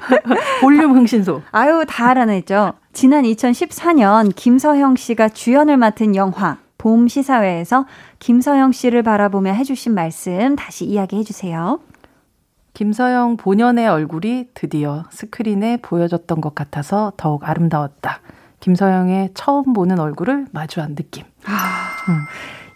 [0.62, 1.42] 볼륨 흥신소.
[1.52, 2.72] 아유, 다 알아냈죠.
[2.94, 7.84] 지난 2014년 김서영 씨가 주연을 맡은 영화 봄 시사회에서
[8.20, 11.78] 김서영 씨를 바라보며 해주신 말씀 다시 이야기해 주세요.
[12.72, 18.20] 김서영 본연의 얼굴이 드디어 스크린에 보여졌던 것 같아서 더욱 아름다웠다.
[18.60, 21.24] 김서영의 처음 보는 얼굴을 마주한 느낌.
[21.44, 22.24] 아, 음.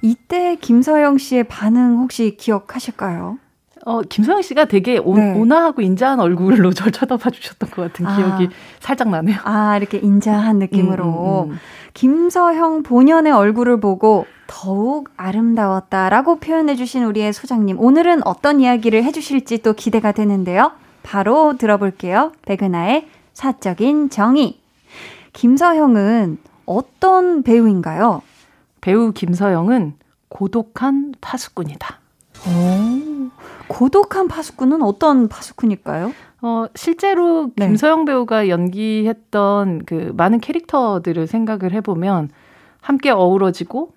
[0.02, 3.38] 이때 김서영 씨의 반응 혹시 기억하실까요?
[3.84, 5.32] 어, 김서영 씨가 되게 온, 네.
[5.38, 8.16] 온화하고 인자한 얼굴로 절 쳐다봐 주셨던 것 같은 아.
[8.16, 9.38] 기억이 살짝 나네요.
[9.44, 11.46] 아, 이렇게 인자한 느낌으로.
[11.46, 11.58] 음, 음, 음.
[11.94, 17.78] 김서형 본연의 얼굴을 보고 더욱 아름다웠다라고 표현해 주신 우리의 소장님.
[17.80, 20.72] 오늘은 어떤 이야기를 해 주실지 또 기대가 되는데요.
[21.02, 22.32] 바로 들어볼게요.
[22.42, 24.61] 백은하의 사적인 정의.
[25.32, 28.22] 김서형은 어떤 배우인가요?
[28.80, 29.94] 배우 김서영은
[30.28, 32.00] 고독한 파수꾼이다.
[32.46, 33.30] 오,
[33.68, 36.12] 고독한 파수꾼은 어떤 파수꾼일까요?
[36.42, 37.68] 어, 실제로 네.
[37.68, 42.30] 김서영 배우가 연기했던 그 많은 캐릭터들을 생각을 해보면
[42.80, 43.92] 함께 어우러지고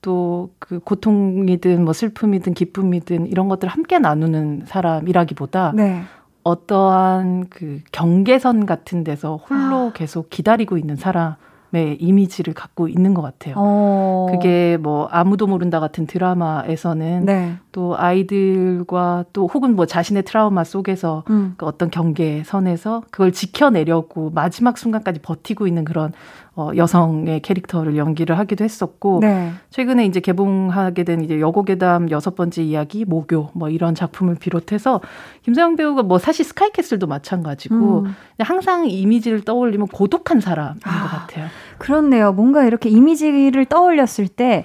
[0.00, 6.02] 또 그 고통이든 뭐 슬픔이든 기쁨이든 이런 것들을 함께 나누는 사람이라기보다 네.
[6.42, 9.92] 어떠한 그 경계선 같은 데서 홀로 아.
[9.92, 11.36] 계속 기다리고 있는 사람
[11.72, 13.54] 의 이미지를 갖고 있는 것 같아요.
[13.56, 14.26] 어.
[14.28, 17.58] 그게 뭐 아무도 모른다 같은 드라마에서는 네.
[17.70, 21.54] 또 아이들과 또 혹은 뭐 자신의 트라우마 속에서 음.
[21.56, 26.12] 그 어떤 경계선에서 그걸 지켜내려고 마지막 순간까지 버티고 있는 그런
[26.56, 29.52] 어, 여성의 캐릭터를 연기를 하기도 했었고 네.
[29.70, 35.00] 최근에 이제 개봉하게 된 이제 여고괴담 여섯 번째 이야기 모교 뭐 이런 작품을 비롯해서
[35.42, 38.16] 김서영 배우가 뭐 사실 스카이캐슬도 마찬가지고 음.
[38.40, 41.46] 항상 이미지를 떠올리면 고독한 사람인 아, 것 같아요.
[41.78, 42.32] 그렇네요.
[42.32, 44.64] 뭔가 이렇게 이미지를 떠올렸을 때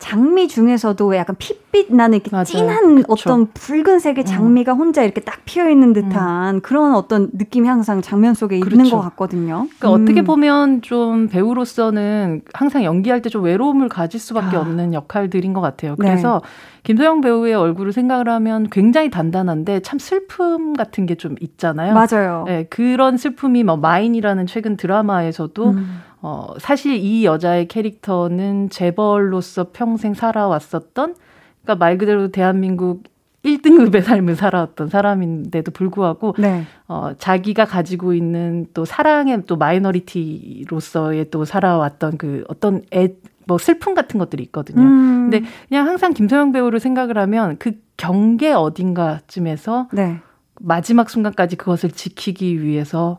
[0.00, 2.44] 장미 중에서도 약간 핏빛 나는 이렇게 맞아요.
[2.44, 3.12] 진한 그쵸.
[3.12, 4.26] 어떤 붉은색의 음.
[4.26, 4.78] 장미가 음.
[4.78, 6.60] 혼자 이렇게 딱 피어 있는 듯한 음.
[6.62, 8.76] 그런 어떤 느낌이 항상 장면 속에 그렇죠.
[8.82, 9.68] 있는 것 같거든요.
[9.78, 10.02] 그러니까 음.
[10.02, 14.60] 어떻게 보면 좀 배우로서는 항상 연기할 때 좀 외로움을 가질 수밖에 아.
[14.60, 15.94] 없는 역할들인 것 같아요.
[15.98, 16.08] 네.
[16.08, 16.48] 그래서 네.
[16.82, 21.92] 김소영 배우의 얼굴을 생각을 하면 굉장히 단단한데 참 슬픔 같은 게 좀 있잖아요.
[21.94, 22.44] 맞아요.
[22.46, 26.00] 네, 그런 슬픔이 뭐 마인이라는 최근 드라마에서도 음.
[26.22, 31.14] 어, 사실 이 여자의 캐릭터는 재벌로서 평생 살아왔었던,
[31.62, 33.04] 그러니까 말 그대로 대한민국
[33.44, 36.64] 1등급의 삶을 살아왔던 사람인데도 불구하고, 네.
[36.88, 43.14] 어, 자기가 가지고 있는 또 사랑의 또 마이너리티로서의 또 살아왔던 그 어떤 애,
[43.46, 44.82] 뭐 슬픔 같은 것들이 있거든요.
[44.82, 45.30] 음.
[45.30, 50.20] 근데 그냥 항상 김소영 배우를 생각을 하면 그 경계 어딘가쯤에서 네.
[50.60, 53.18] 마지막 순간까지 그것을 지키기 위해서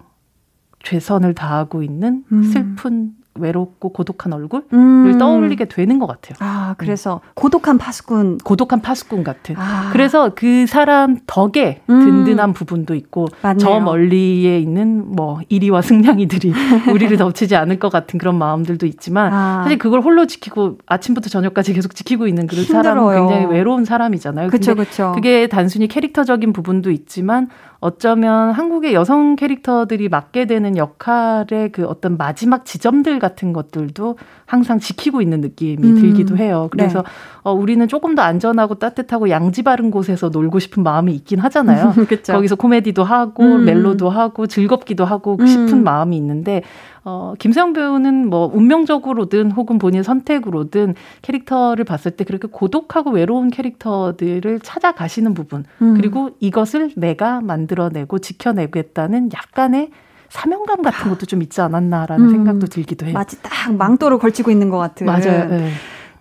[0.84, 2.44] 최선을 다하고 있는 음.
[2.44, 5.18] 슬픈 외롭고 고독한 얼굴을 음.
[5.18, 6.36] 떠올리게 되는 것 같아요.
[6.40, 7.32] 아, 그래서 음.
[7.34, 8.40] 고독한 파수꾼.
[8.40, 9.56] 고독한 파수꾼 같은.
[9.58, 9.90] 아.
[9.94, 12.26] 그래서 그 사람 덕에 음.
[12.26, 13.58] 든든한 부분도 있고, 맞네요.
[13.60, 16.52] 저 멀리에 있는 뭐, 이리와 승냥이들이
[16.94, 19.62] 우리를 덮치지 않을 것 같은 그런 마음들도 있지만, 아.
[19.64, 24.50] 사실 그걸 홀로 지키고 아침부터 저녁까지 계속 지키고 있는 그런 사람은 굉장히 외로운 사람이잖아요.
[24.50, 25.14] 그쵸, 그쵸.
[25.16, 27.48] 그게 단순히 캐릭터적인 부분도 있지만,
[27.82, 34.18] 어쩌면 한국의 여성 캐릭터들이 맡게 되는 역할의 그 어떤 마지막 지점들 같은 것들도
[34.52, 35.96] 항상 지키고 있는 느낌이 음.
[35.96, 36.68] 들기도 해요.
[36.72, 37.10] 그래서 네.
[37.44, 41.94] 어, 우리는 조금 더 안전하고 따뜻하고 양지 바른 곳에서 놀고 싶은 마음이 있긴 하잖아요.
[42.28, 43.64] 거기서 코미디도 하고 음.
[43.64, 45.84] 멜로도 하고 즐겁기도 하고 싶은 음.
[45.86, 46.64] 마음이 있는데
[47.06, 54.60] 어, 김세영 배우는 뭐 운명적으로든 혹은 본인 선택으로든 캐릭터를 봤을 때 그렇게 고독하고 외로운 캐릭터들을
[54.60, 55.94] 찾아가시는 부분 음.
[55.96, 59.92] 그리고 이것을 내가 만들어내고 지켜내겠다는 약간의
[60.32, 63.14] 사명감 같은 것도 좀 있지 않았나라는 음, 생각도 들기도 해요.
[63.14, 65.06] 마치 딱 망토를 걸치고 있는 것 같은.
[65.06, 65.50] 맞아요.
[65.50, 65.72] 네.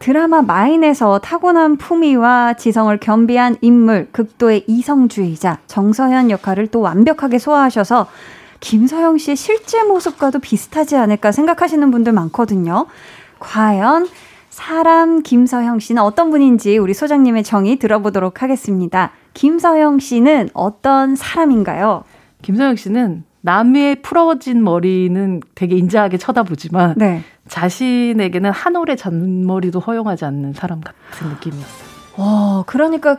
[0.01, 8.09] 드라마 마인에서 타고난 품위와 지성을 겸비한 인물, 극도의 이성주의자 정서현 역할을 또 완벽하게 소화하셔서
[8.59, 12.87] 김서영 씨의 실제 모습과도 비슷하지 않을까 생각하시는 분들 많거든요.
[13.39, 14.09] 과연
[14.49, 19.13] 사람 김서영 씨는 어떤 분인지 우리 소장님의 정의 들어보도록 하겠습니다.
[19.35, 22.03] 김서영 씨는 어떤 사람인가요?
[22.43, 27.23] 김서영 씨는 남의 풀어진 머리는 되게 인자하게 쳐다보지만 네.
[27.49, 31.91] 자신에게는 한 올의 잔머리도 허용하지 않는 사람 같은 느낌이었어요.
[32.17, 33.17] 와, 그러니까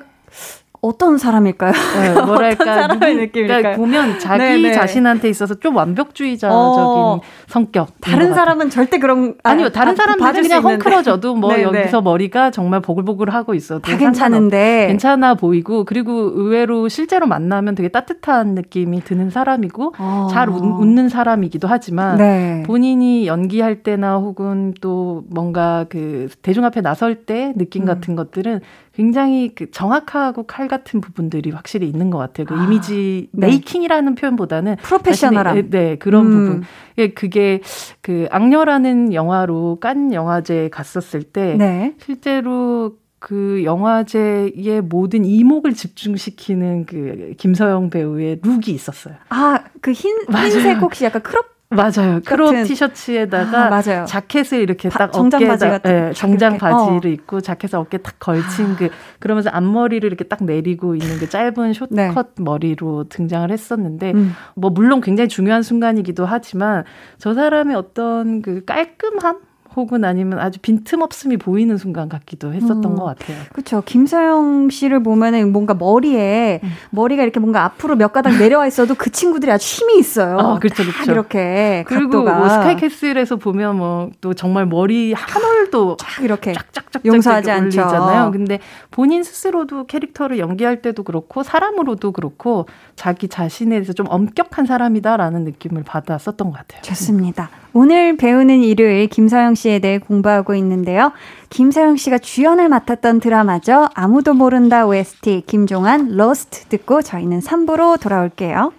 [0.82, 1.72] 어떤 사람일까요?
[1.72, 3.62] 네, 뭐랄까 사람의 느낌일까요?
[3.62, 4.70] 그러니까 보면 자기 네네.
[4.70, 4.74] 네.
[4.74, 7.90] 자신한테 있어서 좀 완벽주의자적인 어, 성격.
[8.02, 11.72] 다른 사람은 절대 그런 아 니요, 다른 사람들은 그냥 헝클어져도 뭐 네네.
[11.72, 11.80] 네.
[11.82, 18.56] 여기서 머리가 정말 보글보글하고 있어도 다 괜찮은데 괜찮아 보이고 그리고 의외로 실제로 만나면 되게 따뜻한
[18.56, 20.28] 느낌이 드는 사람이고 어.
[20.32, 22.64] 잘 웃, 는 사람이기도 하지만 네.
[22.66, 27.86] 본인이 연기할 때나 혹은 또 뭔가 그 대중 앞에 나설 때 느낌 음.
[27.86, 28.62] 같은 것들은
[28.94, 32.46] 굉장히 그 정확하고 칼 같은 부분들이 확실히 있는 것 같아요.
[32.46, 33.48] 그 아, 이미지 네.
[33.48, 36.32] 메이킹이라는 표현보다는 프로페셔널한 네, 네 그런 음.
[36.32, 36.64] 부분.
[36.98, 37.62] 예, 그게
[38.02, 41.96] 그 악녀라는 영화로 칸 영화제에 갔었을 때 네.
[42.04, 49.16] 실제로 그 영화제의 모든 이목을 집중시키는 그 김서형 배우의 look이 있었어요.
[49.30, 52.20] 아, 그 흰, 흰색 혹시 약간 crop 맞아요.
[52.26, 54.06] crop 티셔츠에다가 아, 맞아요.
[54.06, 57.14] 자켓을 이렇게 바, 딱 정장 어깨에다 바지 네, 정장 바지를 어.
[57.14, 61.90] 입고 자켓을 어깨에 딱 걸친 그 그러면서 앞머리를 이렇게 딱 내리고 있는 그 짧은 숏컷
[61.92, 62.12] 네.
[62.38, 64.34] 머리로 등장을 했었는데 음.
[64.56, 66.84] 뭐 물론 굉장히 중요한 순간이기도 하지만
[67.18, 69.40] 저 사람의 어떤 그 깔끔함
[69.76, 73.38] 혹은 아니면 아주 빈틈없음이 보이는 순간 같기도 했었던 음, 것 같아요.
[73.52, 73.82] 그렇죠.
[73.86, 76.70] 김서영 씨를 보면은 뭔가 머리에 음.
[76.92, 80.38] 머리가 이렇게 뭔가 앞으로 몇 가닥 내려와 있어도 그 친구들이 아주 힘이 있어요.
[80.38, 81.12] 아, 그렇죠, 그렇죠.
[81.12, 87.52] 이렇게 그리고 뭐 스카이캐슬에서 보면 뭐 또 정말 머리 한 올도 쫙 이렇게 쫙쫙쫙 용서하지
[87.52, 88.32] 않잖아요.
[88.32, 88.60] 근데
[88.92, 95.84] 본인 스스로도 캐릭터를 연기할 때도 그렇고 사람으로도 그렇고 자기 자신에 대해서 좀 엄격한 사람이다라는 느낌을
[95.84, 96.82] 받았었던 것 같아요.
[96.84, 97.50] 좋습니다.
[97.74, 101.14] 오늘 배우는 일요일 김서형 씨에 대해 공부하고 있는데요.
[101.50, 103.88] 김서형 씨가 주연을 맡았던 드라마죠.
[103.94, 108.74] 아무도 모른다 OST 김종완 Lost 듣고 저희는 3부로 돌아올게요.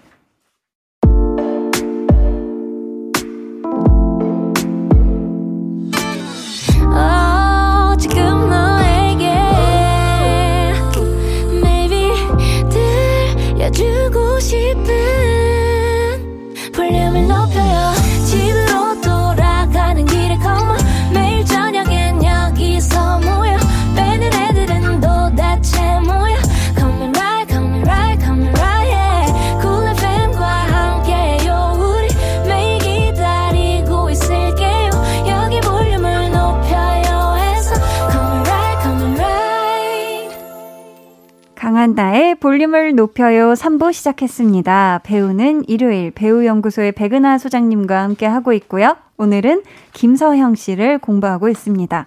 [41.82, 45.00] 강한나의 볼륨을 높여요 3부 시작했습니다.
[45.02, 48.96] 배우는 일요일 배우연구소의 백은하 소장님과 함께 하고 있고요.
[49.16, 52.06] 오늘은 김서형 씨를 공부하고 있습니다.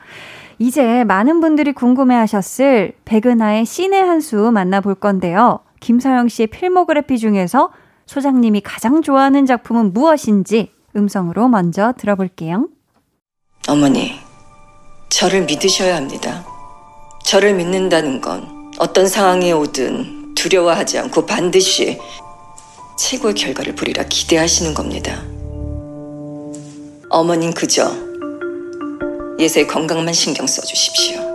[0.60, 5.60] 이제 많은 분들이 궁금해 하셨을 백은하의 신의 한수 만나볼 건데요.
[5.82, 7.72] 김서영 씨의 필모그래피 중에서
[8.06, 12.70] 소장님이 가장 좋아하는 작품은 무엇인지 음성으로 먼저 들어볼게요.
[13.68, 14.14] 어머니,
[15.10, 16.46] 저를 믿으셔야 합니다.
[17.26, 21.98] 저를 믿는다는 건 어떤 상황에 오든 두려워하지 않고 반드시
[22.98, 25.24] 최고의 결과를 보리라 기대하시는 겁니다.
[27.10, 27.96] 어머닌 그저
[29.40, 31.35] 예서의 건강만 신경 써주십시오.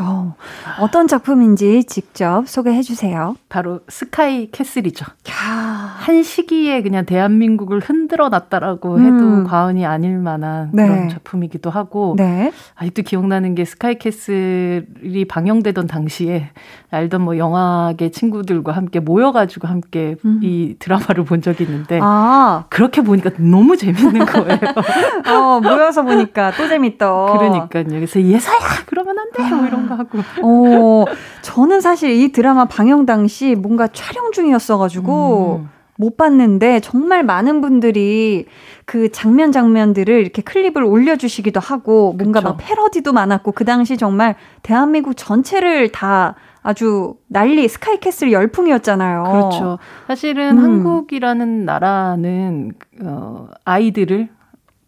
[0.00, 0.34] 어,
[0.80, 3.36] 어떤 작품인지 직접 소개해 주세요.
[3.48, 5.06] 바로 스카이 캐슬이죠.
[5.30, 5.94] 야.
[6.04, 9.44] 한 시기에 그냥 대한민국을 흔들어 놨다라고 해도 음.
[9.44, 10.86] 과언이 아닐 만한 네.
[10.86, 12.52] 그런 작품이기도 하고 네.
[12.74, 16.50] 아직도 기억나는 게 스카이 캐슬이 방영되던 당시에
[16.90, 20.40] 알던 뭐 영화계 친구들과 함께 모여가지고 함께 음.
[20.42, 22.64] 이 드라마를 본 적이 있는데 아.
[22.68, 24.58] 그렇게 보니까 너무 재밌는 거예요.
[25.32, 27.26] 어, 모여서 보니까 또 재밌다.
[27.32, 27.84] 그러니까요.
[27.84, 29.54] 그래서 예사야 그러면 안 돼.
[29.54, 30.18] 뭐 이런 거 하고.
[30.42, 31.04] 어,
[31.42, 35.68] 저는 사실 이 드라마 방영 당시 뭔가 촬영 중이었어가지고 음.
[35.96, 38.46] 못 봤는데 정말 많은 분들이
[38.84, 42.50] 그 장면 장면들을 이렇게 클립을 올려주시기도 하고 뭔가 그쵸.
[42.50, 49.22] 막 패러디도 많았고 그 당시 정말 대한민국 전체를 다 아주 난리 스카이캐슬 열풍이었잖아요.
[49.24, 49.78] 그렇죠.
[50.06, 50.64] 사실은 음.
[50.64, 52.72] 한국이라는 나라는
[53.04, 54.28] 어 아이들을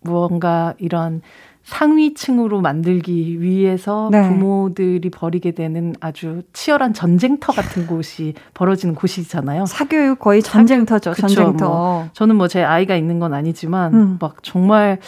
[0.01, 1.21] 무언가 이런
[1.67, 4.27] 상위층으로 만들기 위해서 네.
[4.29, 9.67] 부모들이 벌이게 되는 아주 치열한 전쟁터 같은 곳이 벌어지는 곳이잖아요.
[9.67, 11.12] 사교육 거의 전쟁터죠.
[11.14, 11.69] 사교, 전쟁터.
[11.69, 14.19] 뭐, 저는 뭐 제 아이가 있는 건 아니지만 음.
[14.21, 14.99] 막 정말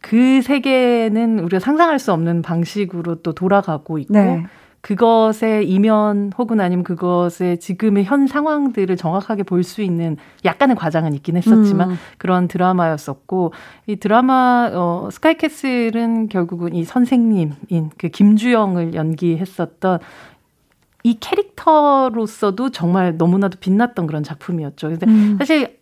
[0.00, 4.44] 그 세계는 우리가 상상할 수 없는 방식으로 또 돌아가고 있고 네.
[4.80, 11.36] 그것의 이면 혹은 아니면 그것의 지금의 현 상황들을 정확하게 볼 수 있는 약간의 과장은 있긴
[11.36, 11.98] 했었지만 음.
[12.16, 13.52] 그런 드라마였었고
[13.86, 17.54] 이 드라마 어 스카이캐슬은 결국은 이 선생님인
[17.98, 19.98] 그 김주영을 연기했었던
[21.04, 24.88] 이 캐릭터로서도 정말 너무나도 빛났던 그런 작품이었죠.
[24.88, 25.36] 근데 음.
[25.38, 25.76] 사실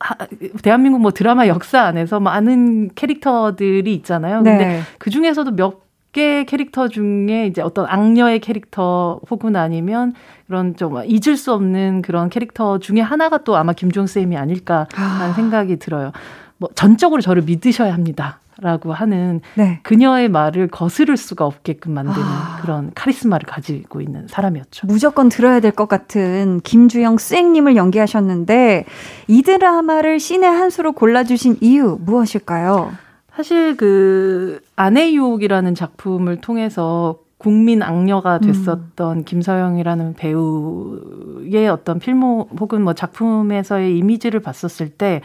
[0.63, 4.43] 대한민국 뭐 드라마 역사 안에서 많은 캐릭터들이 있잖아요.
[4.43, 4.81] 근데 네.
[4.99, 5.86] 그 중에서도 몇
[6.17, 10.15] 개의 캐릭터 중에 이제 어떤 악녀의 캐릭터 혹은 아니면
[10.47, 15.33] 그런 좀 잊을 수 없는 그런 캐릭터 중에 하나가 또 아마 김종 쌤이 아닐까라는 아.
[15.35, 16.13] 생각이 들어요.
[16.57, 18.41] 뭐 전적으로 저를 믿으셔야 합니다.
[18.59, 19.81] 라고 하는 네.
[19.83, 22.59] 그녀의 말을 거스를 수가 없게끔 만드는 아.
[22.63, 24.87] 그런 카리스마를 가지고 있는 사람이었죠.
[24.87, 28.87] 무조건 들어야 될 것 같은 김주영 쌩님을 연기하셨는데
[29.29, 32.93] 이 드라마를 신의 한 수로 골라주신 이유 무엇일까요?
[33.37, 38.41] 사실 그 아내 유혹이라는 작품을 통해서 국민 악녀가 음.
[38.41, 39.25] 됐었던 음.
[39.25, 45.21] 김서영이라는 배우의 어떤 필모 혹은 뭐 작품에서의 이미지를 봤었을 때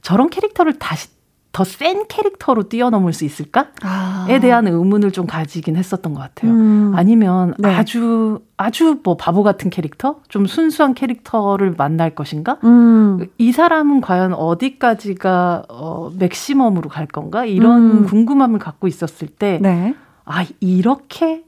[0.00, 1.10] 저런 캐릭터를 다시
[1.52, 4.26] 더 센 캐릭터로 뛰어넘을 수 있을까에 아.
[4.40, 6.50] 대한 의문을 좀 가지긴 했었던 것 같아요.
[6.50, 6.92] 음.
[6.96, 7.68] 아니면 네.
[7.68, 12.58] 아주 아주 뭐 바보 같은 캐릭터, 좀 순수한 캐릭터를 만날 것인가?
[12.64, 13.26] 음.
[13.36, 17.44] 이 사람은 과연 어디까지가 어 맥시멈으로 갈 건가?
[17.44, 18.06] 이런 음.
[18.06, 19.94] 궁금함을 갖고 있었을 때, 네.
[20.24, 21.44] 아 이렇게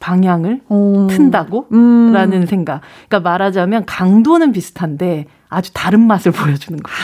[0.00, 1.06] 방향을 오.
[1.06, 1.68] 튼다고?
[1.72, 2.12] 음.
[2.12, 2.82] 라는 생각.
[3.08, 6.96] 그러니까 말하자면 강도는 비슷한데 아주 다른 맛을 보여주는 거죠.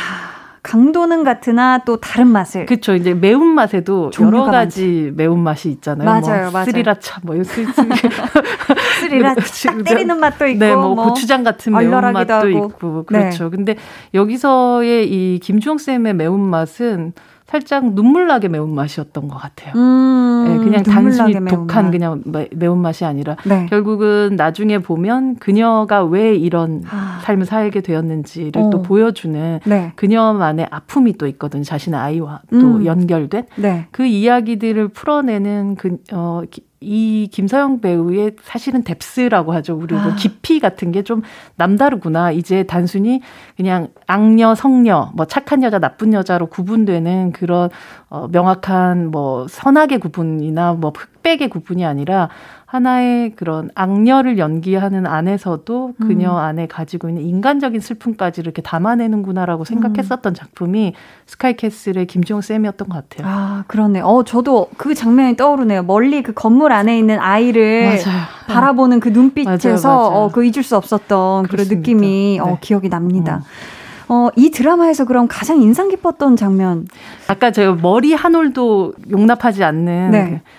[0.66, 2.66] 강도는 같으나 또 다른 맛을.
[2.66, 2.96] 그렇죠.
[2.96, 6.04] 이제 매운 맛에도 여러 가지 매운 맛이 있잖아요.
[6.04, 6.64] 맞아요, 뭐 맞아요.
[6.64, 7.36] 스리라차 뭐
[9.00, 12.48] 스리라차 딱 때리는 맛도 있고, 네, 뭐, 뭐 고추장 같은 매운 맛도.
[12.48, 13.44] 있고, 그렇죠.
[13.44, 13.50] 네.
[13.50, 13.76] 근데
[14.12, 17.12] 여기서의 이 김주영 쌤의 매운 맛은
[17.46, 19.72] 살짝 눈물나게 매운맛이었던 것 같아요.
[19.76, 23.66] 음, 네, 그냥 단순히 독한 그냥 매운맛이 아니라 네.
[23.70, 27.20] 결국은 나중에 보면 그녀가 왜 이런 아.
[27.22, 28.70] 삶을 살게 되었는지를 어.
[28.70, 29.92] 또 보여주는 네.
[29.94, 31.62] 그녀만의 아픔이 또 있거든요.
[31.62, 32.84] 자신의 아이와 또 음.
[32.84, 33.86] 연결된 네.
[33.92, 36.42] 그 이야기들을 풀어내는 그, 어,
[36.80, 39.76] 이 김서영 배우의 사실은 뎁스라고 하죠.
[39.76, 40.14] 우리 뭐 아.
[40.16, 41.22] 깊이 같은 게 좀
[41.54, 42.32] 남다르구나.
[42.32, 43.20] 이제 단순히
[43.56, 47.70] 그냥 악녀, 성녀, 뭐 착한 여자, 나쁜 여자로 구분되는 그런
[48.10, 52.28] 어 명확한 뭐 선악의 구분이나 뭐 흑백의 구분이 아니라
[52.66, 56.36] 하나의 그런 악녀를 연기하는 안에서도 그녀 음.
[56.36, 60.34] 안에 가지고 있는 인간적인 슬픔까지 이렇게 담아내는구나라고 생각했었던 음.
[60.34, 60.94] 작품이
[61.26, 63.32] 스카이캐슬의 김지용 쌤이었던 것 같아요.
[63.32, 64.00] 아, 그렇네.
[64.00, 65.84] 어, 저도 그 장면이 떠오르네요.
[65.84, 68.22] 멀리 그 건물 안에 있는 아이를 맞아요.
[68.48, 70.06] 바라보는 그 눈빛에서.
[70.08, 71.68] 어, 그 잊을 수 없었던 그렇습니다.
[71.68, 72.52] 그런 느낌이 어, 네.
[72.52, 73.42] 어, 기억이 납니다.
[73.44, 73.76] 음.
[74.08, 76.86] 어, 이 드라마에서 그럼 가장 인상 깊었던 장면?
[77.28, 80.30] 아까 제가 머리 한 올도 용납하지 않는 네.
[80.44, 80.50] 그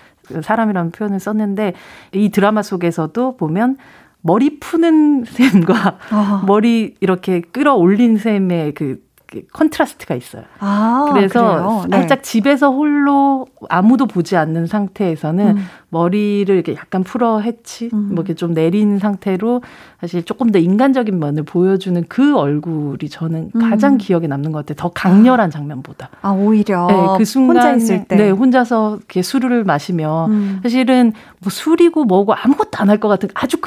[0.42, 1.74] 사람이라는 표현을 썼는데
[2.14, 3.78] 이 드라마 속에서도 보면
[4.22, 6.44] 머리 푸는 씬과 어.
[6.46, 9.07] 머리 이렇게 끌어올린 씬의 그
[9.54, 10.44] contrast가 있어요.
[10.60, 11.98] 아, 그래서 네.
[11.98, 15.66] 살짝 집에서 홀로 아무도 보지 않는 상태에서는 음.
[15.90, 18.08] 머리를 이렇게 약간 풀어 헤치, 음.
[18.10, 19.62] 뭐 이렇게 좀 내린 상태로
[20.02, 23.70] 사실 조금 더 인간적인 면을 보여주는 그 얼굴이 저는 음.
[23.70, 24.76] 가장 기억에 남는 것 같아요.
[24.76, 26.10] 더 강렬한 장면보다.
[26.22, 26.88] 아, 오히려.
[26.88, 27.56] 네, 그 순간.
[27.58, 28.16] 혼자 있을 때.
[28.18, 30.60] 네, 혼자서 이렇게 술을 마시며 음.
[30.64, 33.58] 사실은 뭐 술이고 뭐고 아무것도 안 할 것 같은 아주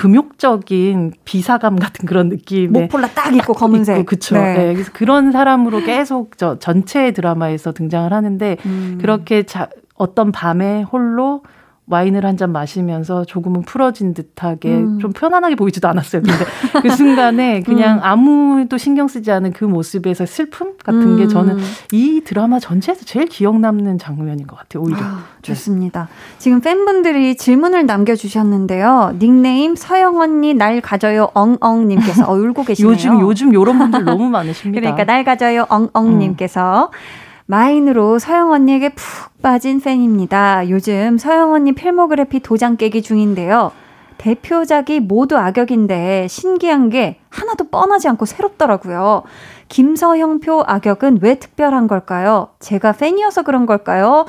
[0.41, 2.73] 금욕적인 비사감 같은 그런 느낌.
[2.73, 4.07] 목폴라 딱 입고 검은색.
[4.07, 4.35] 그쵸.
[4.37, 4.55] 네.
[4.57, 4.73] 네.
[4.75, 8.99] 그래서 그런 사람 으로 계속 저 전체 드라마에서 등장을 하는데 음.
[9.01, 11.43] 그렇게 자, 어떤 밤에 홀로
[11.91, 14.99] 와인을 한 잔 마시면서 조금은 풀어진 듯하게 음.
[14.99, 16.23] 좀 편안하게 보이지도 않았어요.
[16.23, 16.45] 근데
[16.81, 18.03] 그 순간에 그냥 음.
[18.03, 21.17] 아무도 신경 쓰지 않은 그 모습에서 슬픔 같은 음.
[21.19, 21.59] 게 저는
[21.93, 24.85] 이 드라마 전체에서 제일 기억 남는 장면인 것 같아요.
[24.85, 24.99] 오히려.
[25.01, 25.43] 아, 네.
[25.43, 26.09] 좋습니다.
[26.09, 26.37] 네.
[26.39, 29.17] 지금 팬분들이 질문을 남겨주셨는데요.
[29.19, 32.93] 닉네임 서영 언니 날 가져요 엉엉님께서 어, 울고 계시네요.
[32.93, 34.81] 요즘 요즘 요런 분들 너무 많으십니다.
[34.81, 37.30] 그러니까 날 가져요 엉엉님께서 음.
[37.51, 40.71] 마인으로 서영 언니에게 푹 빠진 팬입니다.
[40.71, 43.73] 요즘 서영 언니 필모그래피 도장 깨기 중인데요.
[44.19, 49.25] 대표작이 모두 악역인데 신기한 게 하나도 뻔하지 않고 새롭더라고요.
[49.69, 52.51] 김서형표 악역은 왜 특별한 걸까요?
[52.61, 54.27] 제가 팬이어서 그런 걸까요?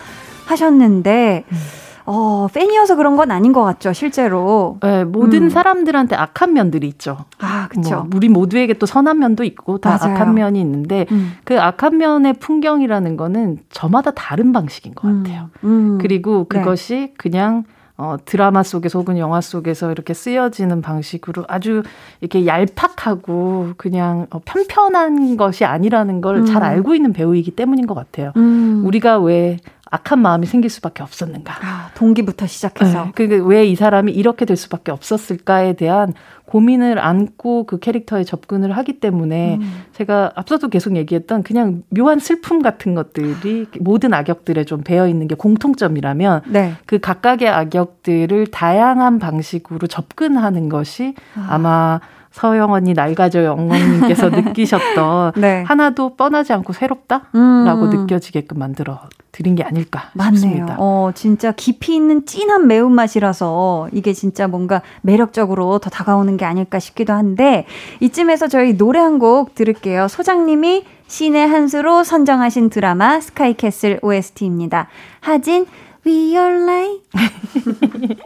[0.48, 1.58] 하셨는데, 음.
[2.06, 4.78] 어, 팬이어서 그런 건 아닌 것 같죠, 실제로.
[4.82, 5.50] 네, 모든 음.
[5.50, 7.26] 사람들한테 악한 면들이 있죠.
[7.40, 7.96] 아, 그렇죠.
[7.96, 10.16] 뭐, 우리 모두에게 또 선한 면도 있고 다 맞아요.
[10.16, 11.34] 악한 면이 있는데 음.
[11.44, 15.24] 그 악한 면의 풍경이라는 거는 저마다 다른 방식인 것 음.
[15.24, 15.50] 같아요.
[15.64, 15.98] 음.
[16.02, 16.60] 그리고 네.
[16.60, 17.14] 그것이 네.
[17.18, 17.64] 그냥
[18.02, 21.84] 어, 드라마 속에서 혹은 영화 속에서 이렇게 쓰여지는 방식으로 아주
[22.20, 26.64] 이렇게 얄팍하고 그냥 어, 편편한 것이 아니라는 걸잘 음.
[26.64, 28.32] 알고 있는 배우이기 때문인 것 같아요.
[28.38, 28.82] 음.
[28.86, 29.58] 우리가 왜
[29.92, 31.54] 악한 마음이 생길 수밖에 없었는가.
[31.62, 33.06] 아, 동기부터 시작해서.
[33.06, 36.14] 네, 그게 왜이 사람이 이렇게 될 수밖에 없었을까에 대한
[36.46, 39.84] 고민을 안고 그 캐릭터에 접근을 하기 때문에 음.
[39.94, 45.36] 제가 앞서도 계속 얘기했던 그냥 묘한 슬픔 같은 것들이 모든 악역들에 좀 배어 있는 게
[45.36, 46.74] 공통점이라면 네.
[46.86, 51.48] 그 각각의 악역들을 다양한 방식으로 접근하는 것이 아.
[51.50, 52.00] 아마
[52.32, 55.64] 서영 언니 낡아져 영웅님께서 느끼셨던 네.
[55.68, 57.90] 하나도 뻔하지 않고 새롭다라고 음.
[57.92, 59.00] 느껴지게끔 만들어
[59.34, 60.36] 드린 게 아닐까 맞네요.
[60.36, 60.76] 싶습니다.
[60.80, 67.14] 어, 진짜 깊이 있는 진한 매운맛이라서 이게 진짜 뭔가 매력적으로 더 다가오는 게 아닐까 싶기도
[67.14, 67.66] 한데
[68.00, 70.08] 이쯤에서 저희 노래 한 곡 들을게요.
[70.08, 74.88] 소장님이 신의 한 수로 선정하신 드라마 스카이캐슬 OST입니다.
[75.20, 75.66] 하진
[76.08, 77.02] We Are Light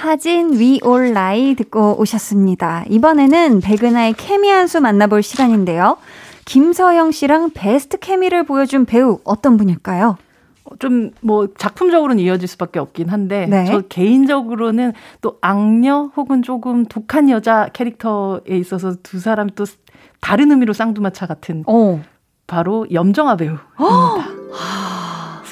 [0.00, 2.84] 하진 위올라이 듣고 오셨습니다.
[2.88, 5.96] 이번에는 백은하의 케미 한 수 만나볼 시간인데요.
[6.46, 10.16] 김서영 씨랑 베스트 케미를 보여준 배우 어떤 분일까요?
[10.78, 13.64] 좀 뭐 작품적으로는 이어질 수밖에 없긴 한데 네.
[13.66, 19.64] 저 개인적으로는 또 악녀 혹은 조금 독한 여자 캐릭터에 있어서 두 사람 또
[20.20, 21.98] 다른 의미로 쌍두마차 같은 오.
[22.46, 23.66] 바로 염정아 배우입니다.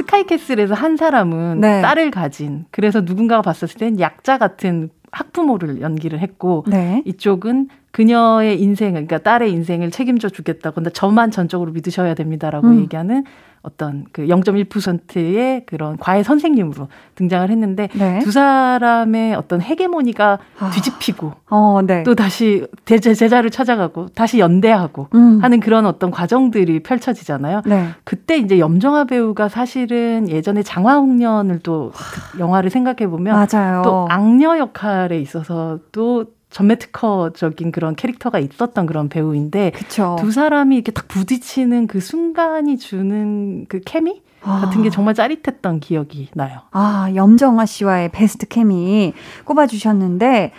[0.09, 1.83] 스카이캐슬에서 한 사람은 네.
[1.83, 7.03] 딸을 가진 그래서 누군가가 봤었을 땐 약자 같은 학부모를 연기를 했고 네.
[7.05, 12.81] 이쪽은 그녀의 인생을 그러니까 딸의 인생을 책임져 주겠다고 근데 저만 전적으로 믿으셔야 됩니다라고 음.
[12.83, 13.25] 얘기하는
[13.63, 18.21] 어떤 그 0.1%의 그런 과외 선생님으로 등장을 했는데 네.
[18.21, 20.71] 두 사람의 어떤 헤게모니가 아.
[20.71, 22.03] 뒤집히고 어, 네.
[22.05, 25.41] 또 다시 대제 제자를 찾아가고 다시 연대하고 음.
[25.43, 27.63] 하는 그런 어떤 과정들이 펼쳐지잖아요.
[27.67, 27.89] 네.
[28.05, 31.93] 그때 이제 염정아 배우가 사실은 예전에 장화홍련을 또
[32.39, 33.47] 영화를 생각해 보면
[33.83, 40.17] 또 악녀 역할 에 있어서 또 전매 특허적인 그런 캐릭터가 있었던 그런 배우인데 그쵸.
[40.19, 44.91] 두 사람이 이렇게 딱 부딪히는 그 순간이 주는 그 케미 같은 게 아.
[44.91, 46.61] 정말 짜릿했던 기억이 나요.
[46.71, 49.13] 아, 염정아 씨와의 베스트 케미
[49.45, 50.53] 꼽아주셨는데,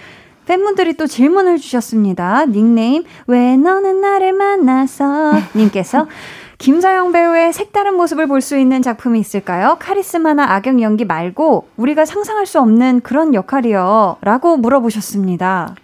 [0.45, 2.45] 팬분들이 또 질문을 주셨습니다.
[2.47, 5.33] 닉네임, 왜 너는 나를 만나서?
[5.55, 6.07] 님께서,
[6.59, 9.77] 김서영 배우의 색다른 모습을 볼 수 있는 작품이 있을까요?
[9.79, 14.17] 카리스마나 악역 연기 말고 우리가 상상할 수 없는 그런 역할이요.
[14.21, 15.75] 라고 물어보셨습니다.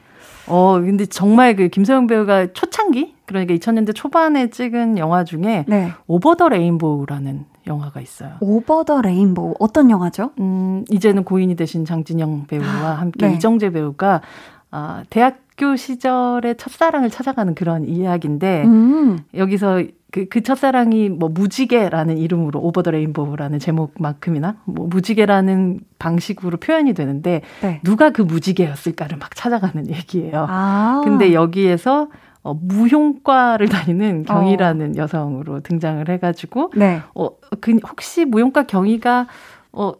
[0.47, 3.15] 어, 근데 정말 그 김서형 배우가 초창기?
[3.25, 5.91] 그러니까 2000년대 초반에 찍은 영화 중에 네.
[6.07, 8.31] Over the Rainbow라는 영화가 있어요.
[8.41, 10.31] Over the Rainbow 어떤 영화죠?
[10.39, 13.33] 음, 이제는 고인이 되신 장진영 배우와 함께 네.
[13.35, 14.21] 이정재 배우가
[14.71, 19.19] 아, 대학교 시절의 첫사랑을 찾아가는 그런 이야기인데 음.
[19.35, 19.83] 여기서
[20.15, 27.41] 그, 그 첫사랑이 뭐 무지개라는 이름으로 Over the Rainbow라는 제목만큼이나 뭐 무지개라는 방식으로 표현이 되는데
[27.61, 27.81] 네.
[27.83, 30.47] 누가 그 무지개였을까를 막 찾아가는 얘기예요.
[30.47, 31.01] 아.
[31.03, 32.07] 근데 여기에서
[32.43, 34.93] 어, 무용과를 다니는 경이라는 어.
[34.95, 37.01] 여성으로 등장을 해가지고 네.
[37.13, 39.27] 어, 그 혹시 무용과 경이가
[39.73, 39.91] 어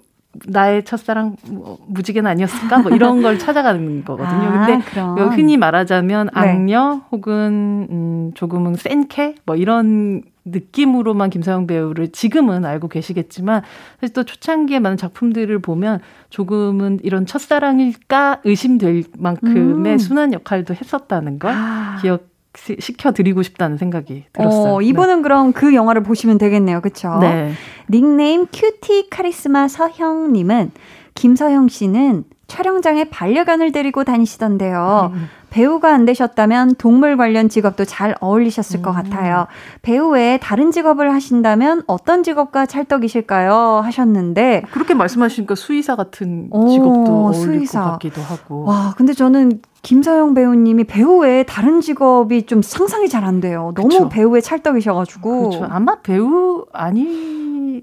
[0.48, 2.80] 나의 첫사랑 뭐, 무지개는 아니었을까?
[2.80, 4.42] 뭐 이런 걸 찾아가는 거거든요.
[4.42, 5.30] 아, 근데 그럼.
[5.30, 6.40] 흔히 말하자면 네.
[6.40, 13.64] 악녀 혹은 음, 조금은 센캐 뭐 이런 느낌으로만 김서영 배우를 지금은 알고 계시겠지만
[14.00, 19.98] 사실 또 초창기에 많은 작품들을 보면 조금은 이런 첫사랑일까 의심될 만큼의 음.
[19.98, 21.98] 순한 역할도 했었다는 걸 아.
[22.02, 24.76] 기억 시켜드리고 싶다는 생각이 들었어요.
[24.76, 25.22] 어, 이분은 네.
[25.22, 26.82] 그럼 그 영화를 보시면 되겠네요.
[26.82, 27.18] 그쵸?
[27.20, 27.52] 네.
[27.90, 30.72] 닉네임 큐티 카리스마 서형님은
[31.16, 35.12] 김서형 씨는 촬영장에 반려견을 데리고 다니시던데요.
[35.14, 35.28] 음.
[35.50, 38.82] 배우가 안 되셨다면 동물 관련 직업도 잘 어울리셨을 음.
[38.82, 39.48] 것 같아요.
[39.82, 43.82] 배우 외에 다른 직업을 하신다면 어떤 직업과 찰떡이실까요?
[43.84, 47.84] 하셨는데 그렇게 말씀하시니까 수의사 같은 직업도 오, 어울릴 수의사.
[47.84, 48.66] 것 같기도 하고.
[48.66, 53.72] 와, 근데 저는 김서영 배우님이 배우 외에 다른 직업이 좀 상상이 잘 안 돼요.
[53.76, 54.10] 너무 그쵸.
[54.10, 55.50] 배우의 찰떡이셔가지고.
[55.50, 55.68] 그렇죠.
[55.72, 57.82] 아마 배우 아니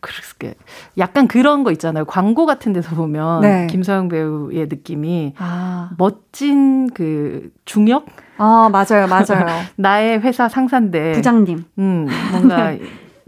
[0.00, 0.54] 그렇게
[0.98, 2.04] 약간 그런 거 있잖아요.
[2.04, 3.66] 광고 같은 데서 보면 네.
[3.68, 5.90] 김서영 배우의 느낌이 아.
[5.98, 8.06] 멋진 그 중역
[8.38, 9.46] 아 맞아요, 맞아요.
[9.76, 11.64] 나의 회사 상사인데 부장님.
[11.78, 12.80] 음 뭔가 네.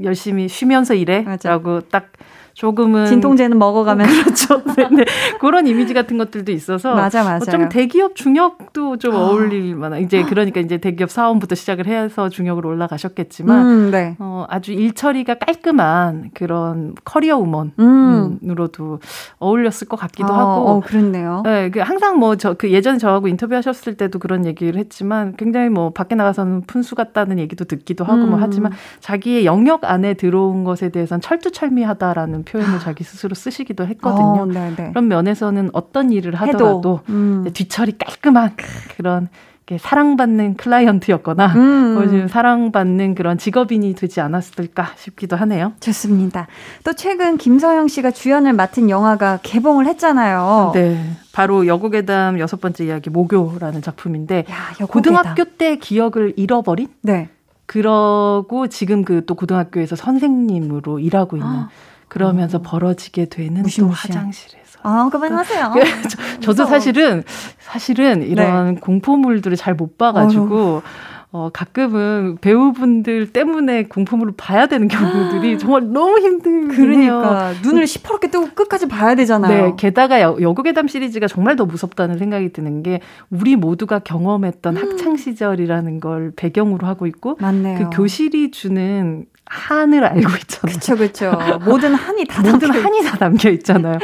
[0.02, 2.12] 열심히 쉬면서 일해라고 딱
[2.58, 4.62] 조금은 진통제는 먹어가면 그렇죠.
[4.76, 5.04] 네, 네.
[5.40, 7.52] 그런 이미지 같은 것들도 있어서 맞아 맞아.
[7.52, 9.30] 좀 대기업 중역도 좀 어.
[9.30, 14.16] 울릴 만한 이제 그러니까 이제 대기업 사원부터 시작을 해서 중역으로 올라가셨겠지만 음, 네.
[14.18, 18.98] 어, 아주 일 처리가 깔끔한 그런 커리어 우먼으로도 음.
[19.38, 20.68] 어울렸을 것 같기도 어, 하고.
[20.68, 21.42] 어, 그렇네요.
[21.44, 25.90] 네, 그 항상 뭐 저 그 예전에 저하고 인터뷰하셨을 때도 그런 얘기를 했지만 굉장히 뭐
[25.90, 28.30] 밖에 나가서는 푼수 같다는 얘기도 듣기도 하고 뭐 음.
[28.30, 32.78] 뭐 하지만 자기의 영역 안에 들어온 것에 대해서는 철두철미하다라는 표현을 아.
[32.78, 34.42] 자기 스스로 쓰시기도 했거든요.
[34.42, 34.88] 어, 네, 네.
[34.90, 37.48] 그런 면에서는 어떤 일을 하더라도 음.
[37.52, 38.56] 뒤처리 깔끔한
[38.96, 39.28] 그런
[39.78, 42.28] 사랑받는 클라이언트였거나 음.
[42.28, 45.74] 사랑받는 그런 직업인이 되지 않았을까 싶기도 하네요.
[45.80, 46.46] 좋습니다.
[46.84, 50.70] 또 최근 김서영 씨가 주연을 맡은 영화가 개봉을 했잖아요.
[50.72, 51.10] 네.
[51.32, 57.28] 바로 여고괴담 여섯 번째 이야기 모교라는 작품인데 야, 고등학교 때 기억을 잃어버린 네.
[57.66, 61.68] 그러고 지금 그 또 고등학교에서 선생님으로 일하고 있는 아.
[62.08, 62.62] 그러면서 어.
[62.62, 64.12] 벌어지게 되는 무시무시한.
[64.12, 64.78] 또 화장실에서.
[64.82, 65.74] 아, 그만하세요.
[66.40, 67.24] 저, 도 사실은
[67.58, 68.80] 사실은 이런 네.
[68.80, 70.82] 공포물들을 잘 못 봐가지고.
[71.30, 75.58] 어, 가끔은 배우분들 때문에 공포물을 봐야 되는 경우들이 아.
[75.58, 77.18] 정말 너무 힘들네요.
[77.18, 79.66] 그러니까 눈을 시퍼렇게 뜨고 끝까지 봐야 되잖아요.
[79.66, 84.82] 네, 게다가 여고괴담 시리즈가 정말 더 무섭다는 생각이 드는 게 우리 모두가 경험했던 음.
[84.82, 87.90] 학창 시절이라는 걸 배경으로 하고 있고 맞네요.
[87.90, 90.78] 그 교실이 주는 한을 알고 있잖아요.
[90.78, 91.32] 그렇죠, 그렇죠.
[91.64, 93.98] 모든 한이 다 모든 한이 다 담겨 있잖아요.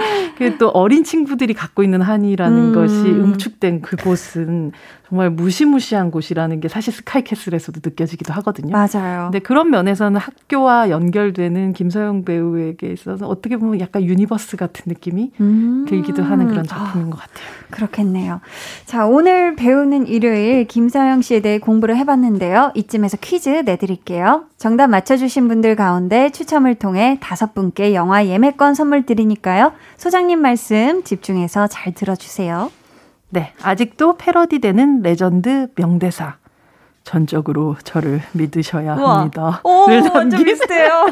[0.59, 2.73] 또 어린 친구들이 갖고 있는 한이라는 음.
[2.73, 4.73] 것이 응축된 그곳은
[5.09, 8.73] 정말 무시무시한 곳이라는 게 사실 스카이캐슬에서도 느껴지기도 하거든요.
[8.73, 9.27] 맞아요.
[9.27, 15.85] 근데 그런 면에서는 학교와 연결되는 김서영 배우에게 있어서 어떻게 보면 약간 universe 같은 느낌이 음.
[15.89, 17.47] 들기도 하는 그런 작품인 것 같아요.
[17.71, 18.41] 그렇겠네요.
[18.87, 22.73] 자, 오늘 배우는 일요일 김서영 씨에 대해 공부를 해봤는데요.
[22.75, 24.47] 이쯤에서 퀴즈 내드릴게요.
[24.65, 29.75] 정답 맞춰주신 분들 가운데 추첨을 통해 다섯 분께 영화 예매권 선물 드리니까요.
[29.99, 32.73] 소장님 말씀 집중해서 잘 들어주세요.
[33.29, 36.37] 네, 아직도 패러디되는 레전드 명대사.
[37.03, 39.19] 전적으로 저를 믿으셔야 우와.
[39.19, 39.61] 합니다.
[39.65, 39.85] 오,
[40.15, 41.09] 완전 비슷해요.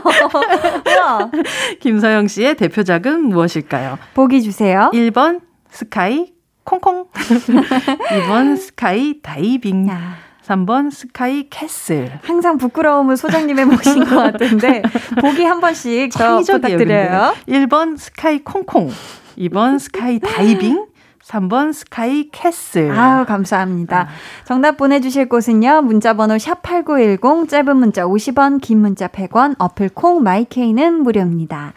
[1.81, 3.99] 김서영 씨의 대표작은 무엇일까요?
[4.15, 4.91] 보기 주세요.
[4.95, 6.33] 1번 스카이
[6.65, 10.32] 콩콩 2번 스카이 다이빙 야.
[10.47, 12.11] 3번 스카이 캐슬.
[12.23, 14.83] 항상 부끄러움은 소장님의 몫인 것 같은데
[15.21, 17.35] 보기 한 번씩 더 부탁드려요.
[17.49, 18.91] 1번 스카이 콩콩
[19.39, 20.87] 2번 스카이 다이빙
[21.25, 22.91] 3번 스카이 캐슬.
[22.91, 24.01] 아유, 감사합니다.
[24.01, 24.09] 아.
[24.45, 25.83] 정답 보내주실 곳은요.
[25.83, 31.75] 문자번호 샵8910, 짧은 문자 50원, 긴 문자 100원, 어플 콩, 마이케이는 무료입니다.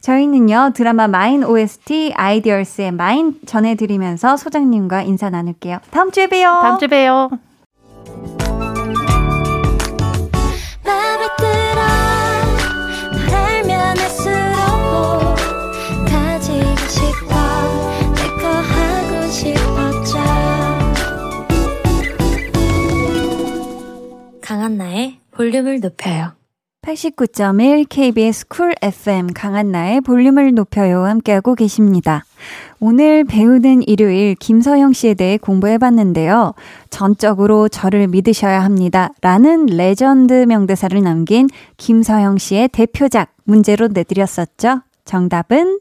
[0.00, 5.78] 저희는요, 드라마 마인 OST 아이디얼스의 마인 전해드리면서 소장님과 인사 나눌게요.
[5.90, 6.60] 다음 주에 봬요.
[6.62, 7.30] 다음 주에 봬요.
[24.46, 26.32] 강한나의 볼륨을 높여요.
[26.86, 32.24] 89.1 KBS 쿨 FM 강한나의 볼륨을 높여요 함께하고 계십니다.
[32.78, 36.54] 오늘 배우는 일요일 김서영 씨에 대해 공부해봤는데요.
[36.88, 39.10] 전적으로 저를 믿으셔야 합니다.
[39.20, 44.82] 라는 레전드 명대사를 남긴 김서영 씨의 대표작 문제로 내드렸었죠.
[45.04, 45.80] 정답은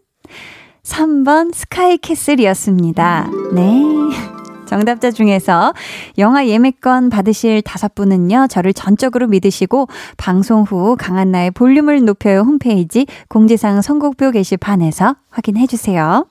[0.82, 3.30] 3번 스카이캐슬이었습니다.
[3.53, 4.35] 네.
[4.66, 5.74] 정답자 중에서
[6.18, 9.88] 영화 예매권 받으실 다섯 분은요, 저를 전적으로 믿으시고,
[10.18, 16.26] 방송 후 강한나의 볼륨을 높여요 홈페이지 공지사항 선곡표 게시판에서 확인해주세요.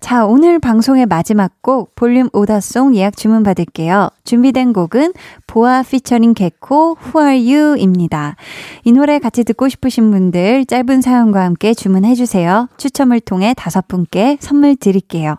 [0.00, 4.08] 자, 오늘 방송의 마지막 곡 볼륨 오다송 예약 주문 받을게요.
[4.24, 5.12] 준비된 곡은
[5.46, 8.36] 보아 피처링 개코 Who Are You입니다.
[8.84, 12.68] 이 노래 같이 듣고 싶으신 분들 짧은 사연과 함께 주문해 주세요.
[12.78, 15.36] 추첨을 통해 다섯 분께 선물 드릴게요.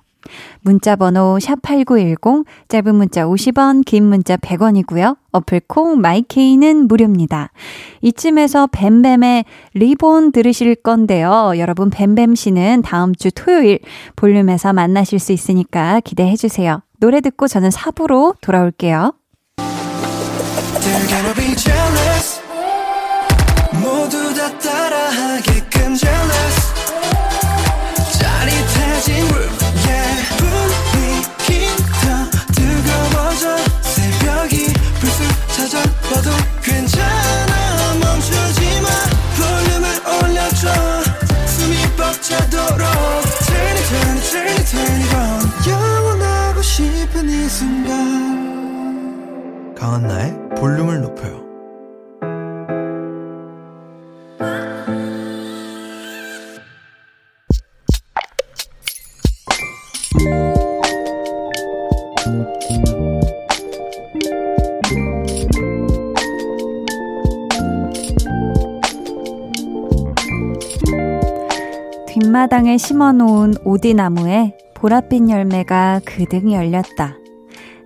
[0.61, 5.17] 문자 번호 샵8910 짧은 문자 50원 긴 문자 100원이고요.
[5.31, 7.51] 어플 콩 마이케이는 무료입니다.
[8.01, 11.53] 이쯤에서 뱀뱀의 리본 들으실 건데요.
[11.57, 13.79] 여러분 뱀뱀 씨는 다음 주 토요일
[14.15, 16.81] 볼륨에서 만나실 수 있으니까 기대해 주세요.
[16.99, 19.13] 노래 듣고 저는 4부로 돌아올게요.
[23.81, 26.80] 모두 다 따라하게끔 jealous
[36.61, 37.93] 괜찮아.
[37.99, 38.87] 멈추지 마.
[39.37, 40.63] 볼륨을 올려줘.
[41.47, 42.85] 숨이 벅차도록.
[43.45, 45.01] Turn it turn
[45.67, 48.41] 영원하고 싶은 이 순간.
[49.75, 51.50] 강한나의 볼륨을 높여요
[72.51, 77.15] 마당에 심어놓은 오디나무에 보랏빛 열매가 그득 열렸다.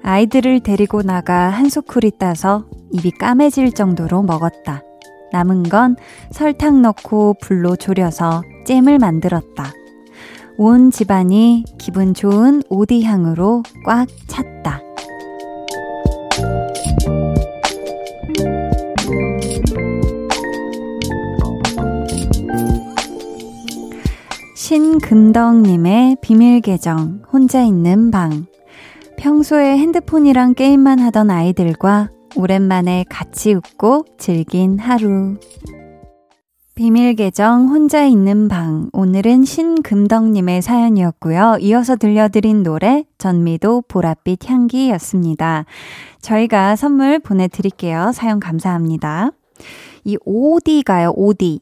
[0.02, 4.82] 아이들을 데리고 나가 한 소쿠리 따서 입이 까매질 정도로 먹었다.
[5.32, 5.98] 남은 건
[6.32, 9.72] 설탕 넣고 불로 졸여서 잼을 만들었다.
[10.58, 14.85] 온 집안이 기분 좋은 오디 향으로 꽉 찼다.
[24.76, 28.46] 신금덕님의 비밀 계정, 혼자 있는 방.
[29.18, 35.38] 평소에 핸드폰이랑 게임만 하던 아이들과 오랜만에 같이 웃고 즐긴 하루.
[36.76, 38.90] 비밀 계정 혼자 있는 방.
[38.92, 41.60] 오늘은 신금덕님의 사연이었고요.
[41.62, 45.64] 이어서 들려드린 노래 전미도 보랏빛 향기였습니다.
[46.20, 48.12] 저희가 선물 보내드릴게요.
[48.14, 49.32] 사연 감사합니다.
[50.06, 51.62] 이 오디가요, 오디.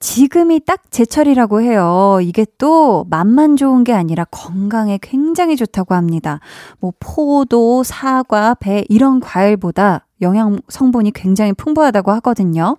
[0.00, 2.18] 지금이 딱 제철이라고 해요.
[2.22, 6.40] 이게 또 맛만 좋은 게 아니라 건강에 굉장히 좋다고 합니다.
[6.80, 12.78] 뭐 포도, 사과, 배 이런 과일보다 영양 성분이 굉장히 풍부하다고 하거든요.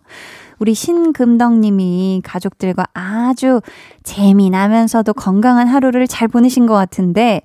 [0.58, 3.62] 우리 신금덕님이 가족들과 아주
[4.04, 7.42] 재미나면서도 건강한 하루를 잘 보내신 것 같은데,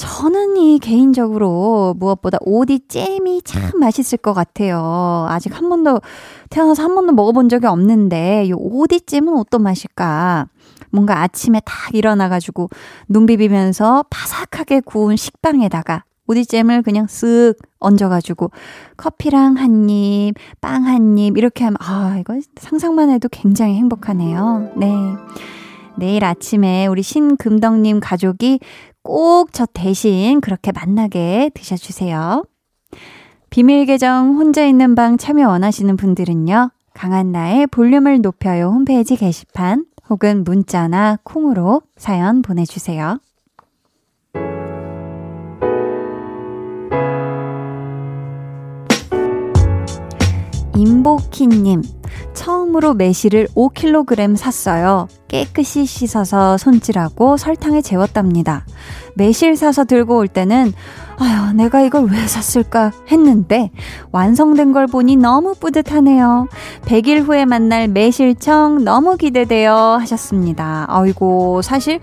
[0.00, 5.26] 저는 이 개인적으로 무엇보다 오디 잼이 참 맛있을 것 같아요.
[5.28, 6.00] 아직 한 번도
[6.48, 10.46] 태어나서 한 번도 먹어본 적이 없는데 이 오디 잼은 어떤 맛일까?
[10.90, 12.70] 뭔가 아침에 딱 일어나가지고
[13.08, 18.52] 눈 비비면서 바삭하게 구운 식빵에다가 오디잼을 그냥 쓱 얹어가지고
[18.96, 20.32] 커피랑 한 입,
[20.62, 24.70] 빵 한 입 이렇게 하면 아 이거 상상만 해도 굉장히 행복하네요.
[24.76, 24.90] 네.
[25.96, 28.60] 내일 아침에 우리 신금덕님 가족이
[29.02, 32.44] 꼭 저 대신 그렇게 만나게 드셔주세요.
[33.50, 36.70] 비밀 계정 혼자 있는 방 참여 원하시는 분들은요.
[36.94, 43.18] 강한나의 볼륨을 높여요 홈페이지 게시판 혹은 문자나 콩으로 사연 보내주세요.
[50.80, 51.82] 임보키님,
[52.32, 55.08] 처음으로 매실을 5kg 샀어요.
[55.28, 58.64] 깨끗이 씻어서 손질하고 설탕에 재웠답니다.
[59.14, 60.72] 매실 사서 들고 올 때는
[61.18, 63.70] 아유, 내가 이걸 왜 샀을까 했는데
[64.10, 66.48] 완성된 걸 보니 너무 뿌듯하네요.
[66.86, 70.86] 100일 후에 만날 매실청 너무 기대돼요 하셨습니다.
[70.88, 72.00] 아이고, 사실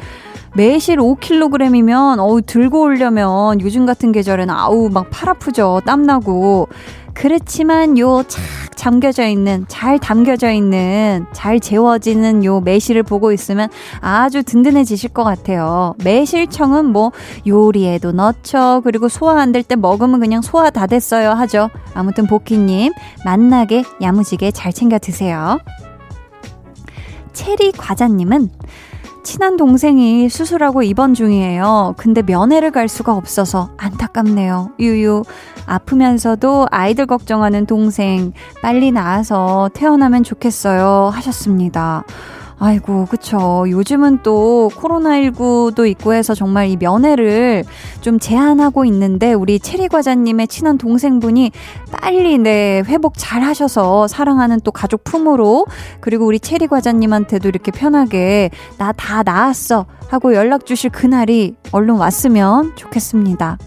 [0.56, 5.82] 매실 5kg이면 어우 들고 오려면 요즘 같은 계절에는 아우 막 팔 아프죠.
[5.86, 6.68] 땀 나고
[7.18, 8.42] 그렇지만 요 착
[8.76, 13.70] 잠겨져 있는, 잘 담겨져 있는, 잘 재워지는 요 매실을 보고 있으면
[14.02, 15.96] 아주 든든해지실 것 같아요.
[16.04, 17.12] 매실청은 뭐
[17.48, 18.82] 요리에도 넣죠.
[18.84, 21.70] 그리고 소화 안 될 때 먹으면 그냥 소화 다 됐어요 하죠.
[21.96, 22.94] 아무튼 보키님,
[23.26, 25.58] 만나게 야무지게 잘 챙겨 드세요.
[27.34, 28.50] 체리 과자님은
[29.28, 31.96] 친한 동생이 수술하고 입원 중이에요.
[31.98, 34.70] 근데 면회를 갈 수가 없어서 안타깝네요.
[34.80, 35.24] 유유.
[35.66, 41.12] 아프면서도 아이들 걱정하는 동생 빨리 나아서 태어나면 좋겠어요.
[41.14, 42.06] 하셨습니다.
[42.60, 43.66] 아이고, 그쵸.
[43.70, 47.64] 요즘은 또 코로나19도 있고 해서 정말 이 면회를
[48.02, 51.52] 좀 제한하고 있는데 우리 체리 과자님의 친한 동생분이
[51.92, 55.68] 빨리 네, 회복 잘 하셔서 사랑하는 또 가족 품으로
[56.02, 62.76] 그리고 우리 체리 과자님한테도 이렇게 편하게 나 다 나았어 하고 연락 주실 그날이 얼른 왔으면
[62.76, 63.58] 좋겠습니다.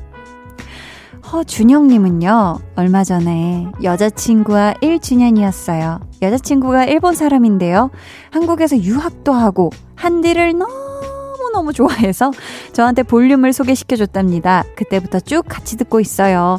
[1.33, 6.01] 허준영님은요, 얼마 전에 여자친구와 1주년이었어요.
[6.20, 7.91] 여자친구가 일본 사람인데요.
[8.31, 12.33] 한국에서 유학도 하고, 한디를 너무너무 좋아해서
[12.72, 14.64] 저한테 볼륨을 소개시켜줬답니다.
[14.74, 16.59] 그때부터 쭉 같이 듣고 있어요.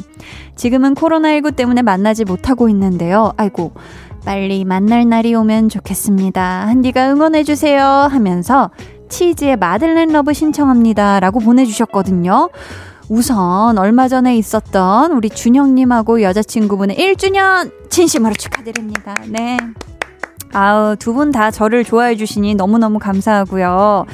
[0.56, 3.34] 지금은 코로나19 때문에 만나지 못하고 있는데요.
[3.36, 3.72] 아이고,
[4.24, 6.66] 빨리 만날 날이 오면 좋겠습니다.
[6.66, 7.84] 한디가 응원해주세요.
[7.84, 8.70] 하면서
[9.10, 11.20] 치즈의 Madeleine Love 신청합니다.
[11.20, 12.48] 라고 보내주셨거든요.
[13.08, 19.14] 우선 얼마 전에 있었던 우리 준영님하고 여자친구분의 1주년 진심으로 축하드립니다.
[19.28, 19.56] 네.
[20.52, 24.06] 아우, 두 분 다 저를 좋아해 주시니 너무너무 감사하고요.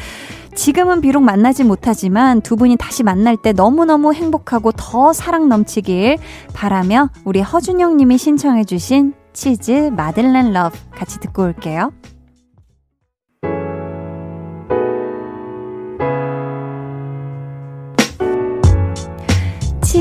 [0.54, 6.18] 지금은 비록 만나지 못하지만 두 분이 다시 만날 때 너무너무 행복하고 더 사랑 넘치길
[6.52, 11.92] 바라며 우리 허준영 님이 신청해 주신 치즈 Madeleine Love 같이 듣고 올게요.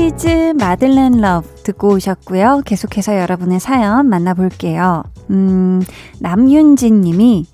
[0.08, 2.62] 치즈 Madeleine Love 듣고 오셨고요.
[2.64, 5.02] 계속해서 여러분의 사연 만나볼게요.
[5.28, 5.82] 음,
[6.20, 7.44] 남윤진 님이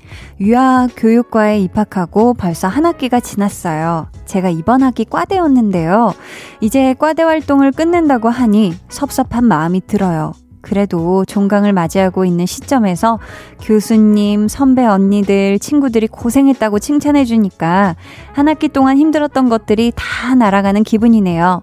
[0.41, 4.07] 유아 교육과에 입학하고 벌써 한 학기가 지났어요.
[4.27, 6.15] 제가 이번 학기 과대였는데요.
[6.61, 10.33] 이제 과대 활동을 끝낸다고 하니 섭섭한 마음이 들어요.
[10.65, 13.19] 그래도 종강을 맞이하고 있는 시점에서
[13.61, 17.97] 교수님, 선배 언니들, 친구들이 고생했다고 칭찬해주니까
[18.33, 21.61] 한 학기 동안 힘들었던 것들이 다 날아가는 기분이네요.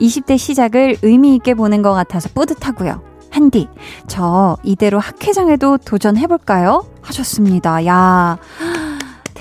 [0.00, 3.00] 20대 시작을 의미있게 보는 것 같아서 뿌듯하고요.
[3.30, 3.68] 한디,
[4.06, 6.84] 저 이대로 학회장에도 도전해볼까요?
[7.00, 7.86] 하셨습니다.
[7.86, 8.36] 야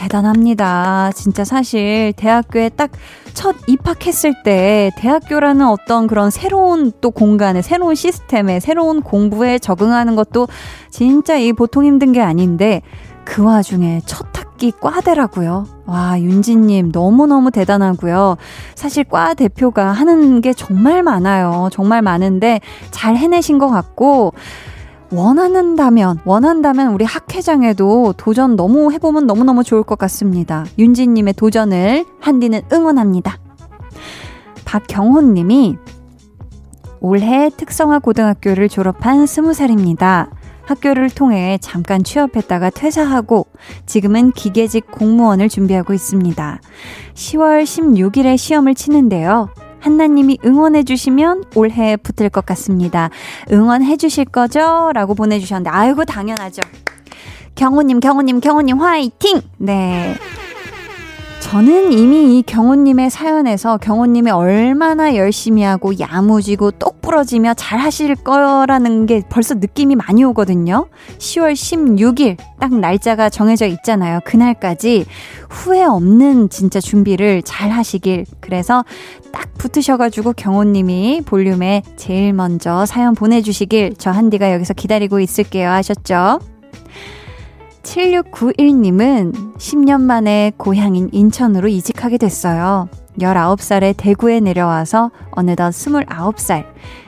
[0.01, 1.11] 대단합니다.
[1.13, 2.91] 진짜 사실 대학교에 딱
[3.33, 10.47] 첫 입학했을 때 대학교라는 어떤 그런 새로운 또 공간에 새로운 시스템에 새로운 공부에 적응하는 것도
[10.89, 12.81] 진짜 이 보통 힘든 게 아닌데
[13.23, 15.65] 그 와중에 첫 학기 과대라고요.
[15.85, 18.37] 와, 윤지님 너무너무 대단하고요.
[18.75, 21.69] 사실 과 대표가 하는 게 정말 많아요.
[21.71, 22.59] 정말 많은데
[22.91, 24.33] 잘 해내신 것 같고,
[25.11, 30.65] 원하는다면, 원한다면 우리 학회장에도 도전 너무 해보면 너무너무 좋을 것 같습니다.
[30.77, 33.37] 윤지님의 도전을 한디는 응원합니다.
[34.65, 35.75] 박경호님이
[37.01, 40.29] 올해 특성화 고등학교를 졸업한 스무 살입니다.
[40.63, 43.47] 학교를 통해 잠깐 취업했다가 퇴사하고
[43.85, 46.61] 지금은 기계직 공무원을 준비하고 있습니다.
[47.13, 49.49] 10월 16일에 시험을 치는데요.
[49.81, 53.09] 한나님이 응원해주시면 올해 붙을 것 같습니다.
[53.51, 54.91] 응원해주실 거죠?
[54.93, 56.61] 라고 보내주셨는데, 아이고, 당연하죠.
[57.55, 59.41] 경호님, 경호님, 경호님, 화이팅!
[59.57, 60.15] 네.
[61.41, 69.05] 저는 이미 이 경호님의 사연에서 경호님이 얼마나 열심히 하고 야무지고 똑 부러지며 잘 하실 거라는
[69.05, 70.87] 게 벌써 느낌이 많이 오거든요.
[71.17, 74.19] 10월 16일 딱 날짜가 정해져 있잖아요.
[74.23, 75.05] 그날까지
[75.49, 78.25] 후회 없는 진짜 준비를 잘 하시길.
[78.39, 78.85] 그래서
[79.33, 86.39] 딱 붙으셔가지고 경호님이 볼륨에 제일 먼저 사연 보내주시길 저 한디가 여기서 기다리고 있을게요 하셨죠?
[87.83, 92.89] 7691님은 10년 만에 고향인 인천으로 이직하게 됐어요.
[93.19, 96.65] 19살에 대구에 내려와서 어느덧 29살.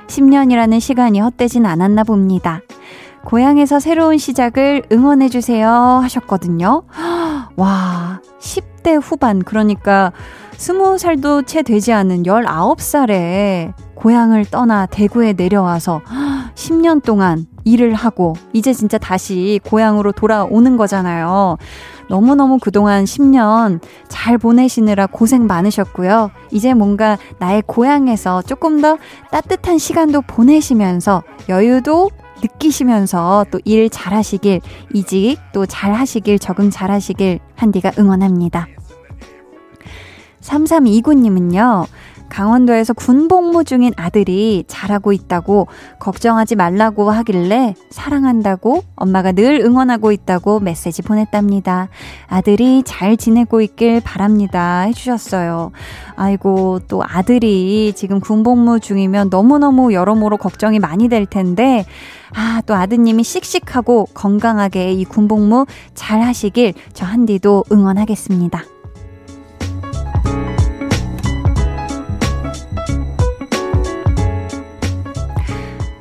[0.08, 2.62] 10년이라는 시간이 헛되진 않았나 봅니다.
[3.26, 6.84] 고향에서 새로운 시작을 응원해주세요 하셨거든요.
[7.56, 10.12] 와, 10대 후반, 그러니까
[10.58, 16.02] 20살도 채 되지 않은 19살에 고향을 떠나 대구에 내려와서
[16.56, 21.58] 10년 동안 일을 하고 이제 진짜 다시 고향으로 돌아오는 거잖아요.
[22.10, 26.32] 너무너무 그동안 10년 잘 보내시느라 고생 많으셨고요.
[26.52, 28.98] 이제 뭔가 나의 고향에서 조금 더
[29.32, 32.10] 따뜻한 시간도 보내시면서 여유도
[32.42, 34.60] 느끼시면서 또 일 잘하시길,
[34.94, 38.68] 이직 또 잘하시길, 적응 잘하시길 한디가 응원합니다.
[40.42, 41.86] 3329님은요,
[42.34, 45.68] 강원도에서 군 복무 중인 아들이 잘하고 있다고
[46.00, 51.90] 걱정하지 말라고 하길래 사랑한다고 엄마가 늘 응원하고 있다고 메시지 보냈답니다.
[52.28, 54.82] 아들이 잘 지내고 있길 바랍니다.
[54.82, 55.72] 해주셨어요.
[56.16, 61.86] 아이고, 또 아들이 지금 군 복무 중이면 너무너무 여러모로 걱정이 많이 될 텐데,
[62.36, 68.73] 아, 또 아드님이 씩씩하고 건강하게 이 군복무 잘 하시길 저 한디도 응원하겠습니다.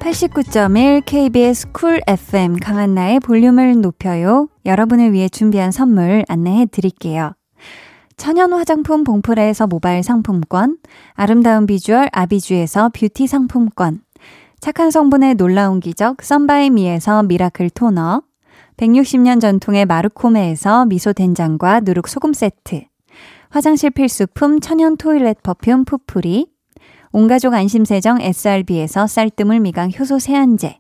[0.03, 4.49] 89.1 KBS 쿨 FM 강한나의 볼륨을 높여요.
[4.67, 7.35] 여러분을 위해 준비한 선물 안내해 드릴게요.
[8.17, 10.79] 천연 화장품 봉프레에서 모바일 상품권,
[11.13, 14.01] 아름다운 비주얼 아비주에서 뷰티 상품권,
[14.59, 18.23] 착한 성분의 놀라운 기적 썬바이미에서 miracle 토너,
[18.79, 22.83] 160년 전통의 마르코메에서 미소 된장과 누룩 소금 세트,
[23.51, 26.52] 화장실 필수품 천연 toilet perfume 푸풀이,
[27.15, 30.79] 온가족 안심세정 SRB에서 쌀뜨물 미강 효소 세안제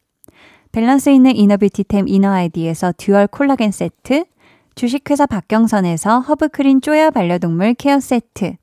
[0.72, 4.24] 밸런스 있는 inner beauty템 이너아이디에서 dual 콜라겐 세트
[4.74, 8.54] 주식회사 박경선에서 허브크린 쪼야 반려동물 care 세트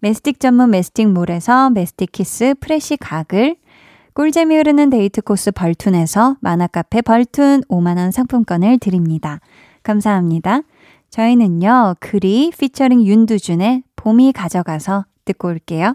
[0.00, 3.56] mastic 전문 메스틱몰에서 메스틱키스 fresh 가글
[4.12, 9.40] 꿀잼이 흐르는 데이트 코스 벌툰에서 만화카페 벌툰 5만원 상품권을 드립니다.
[9.82, 10.62] 감사합니다.
[11.08, 15.94] 저희는요, 그리 피처링 윤두준의 봄이 가져가서 듣고 올게요.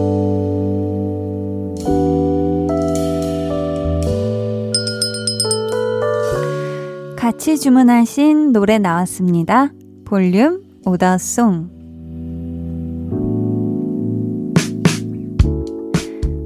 [7.31, 9.69] 같이 주문하신 노래 나왔습니다.
[10.03, 11.69] 볼륨 오더송.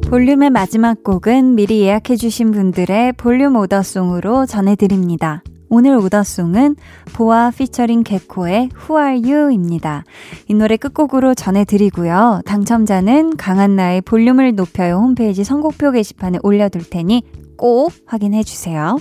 [0.08, 5.42] 볼륨의 마지막 곡은 미리 예약해주신 분들의 볼륨 오더송으로 전해드립니다.
[5.70, 6.76] 오늘 오더송은
[7.16, 10.04] 보아 피처링 개코의 Who Are You입니다.
[10.48, 12.42] 이 노래 끝곡으로 전해드리고요.
[12.46, 17.24] 당첨자는 강한나의 볼륨을 높여요 홈페이지 선곡표 게시판에 올려둘 테니
[17.58, 19.00] 꼭 확인해주세요.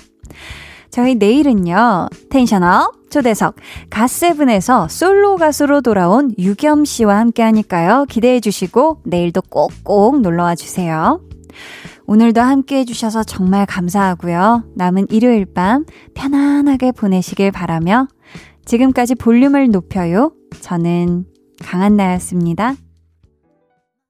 [0.94, 3.56] 저희 내일은요, 텐션업 초대석,
[3.90, 8.04] 갓세븐에서 솔로 가수로 돌아온 유겸 씨와 함께 하니까요.
[8.08, 11.20] 기대해 주시고, 내일도 꼭꼭 놀러 와 주세요.
[12.06, 14.66] 오늘도 함께 해주셔서 정말 감사하고요.
[14.76, 15.84] 남은 일요일 밤
[16.14, 18.06] 편안하게 보내시길 바라며
[18.64, 20.30] 지금까지 볼륨을 높여요.
[20.60, 21.24] 저는
[21.60, 22.76] 강한나였습니다.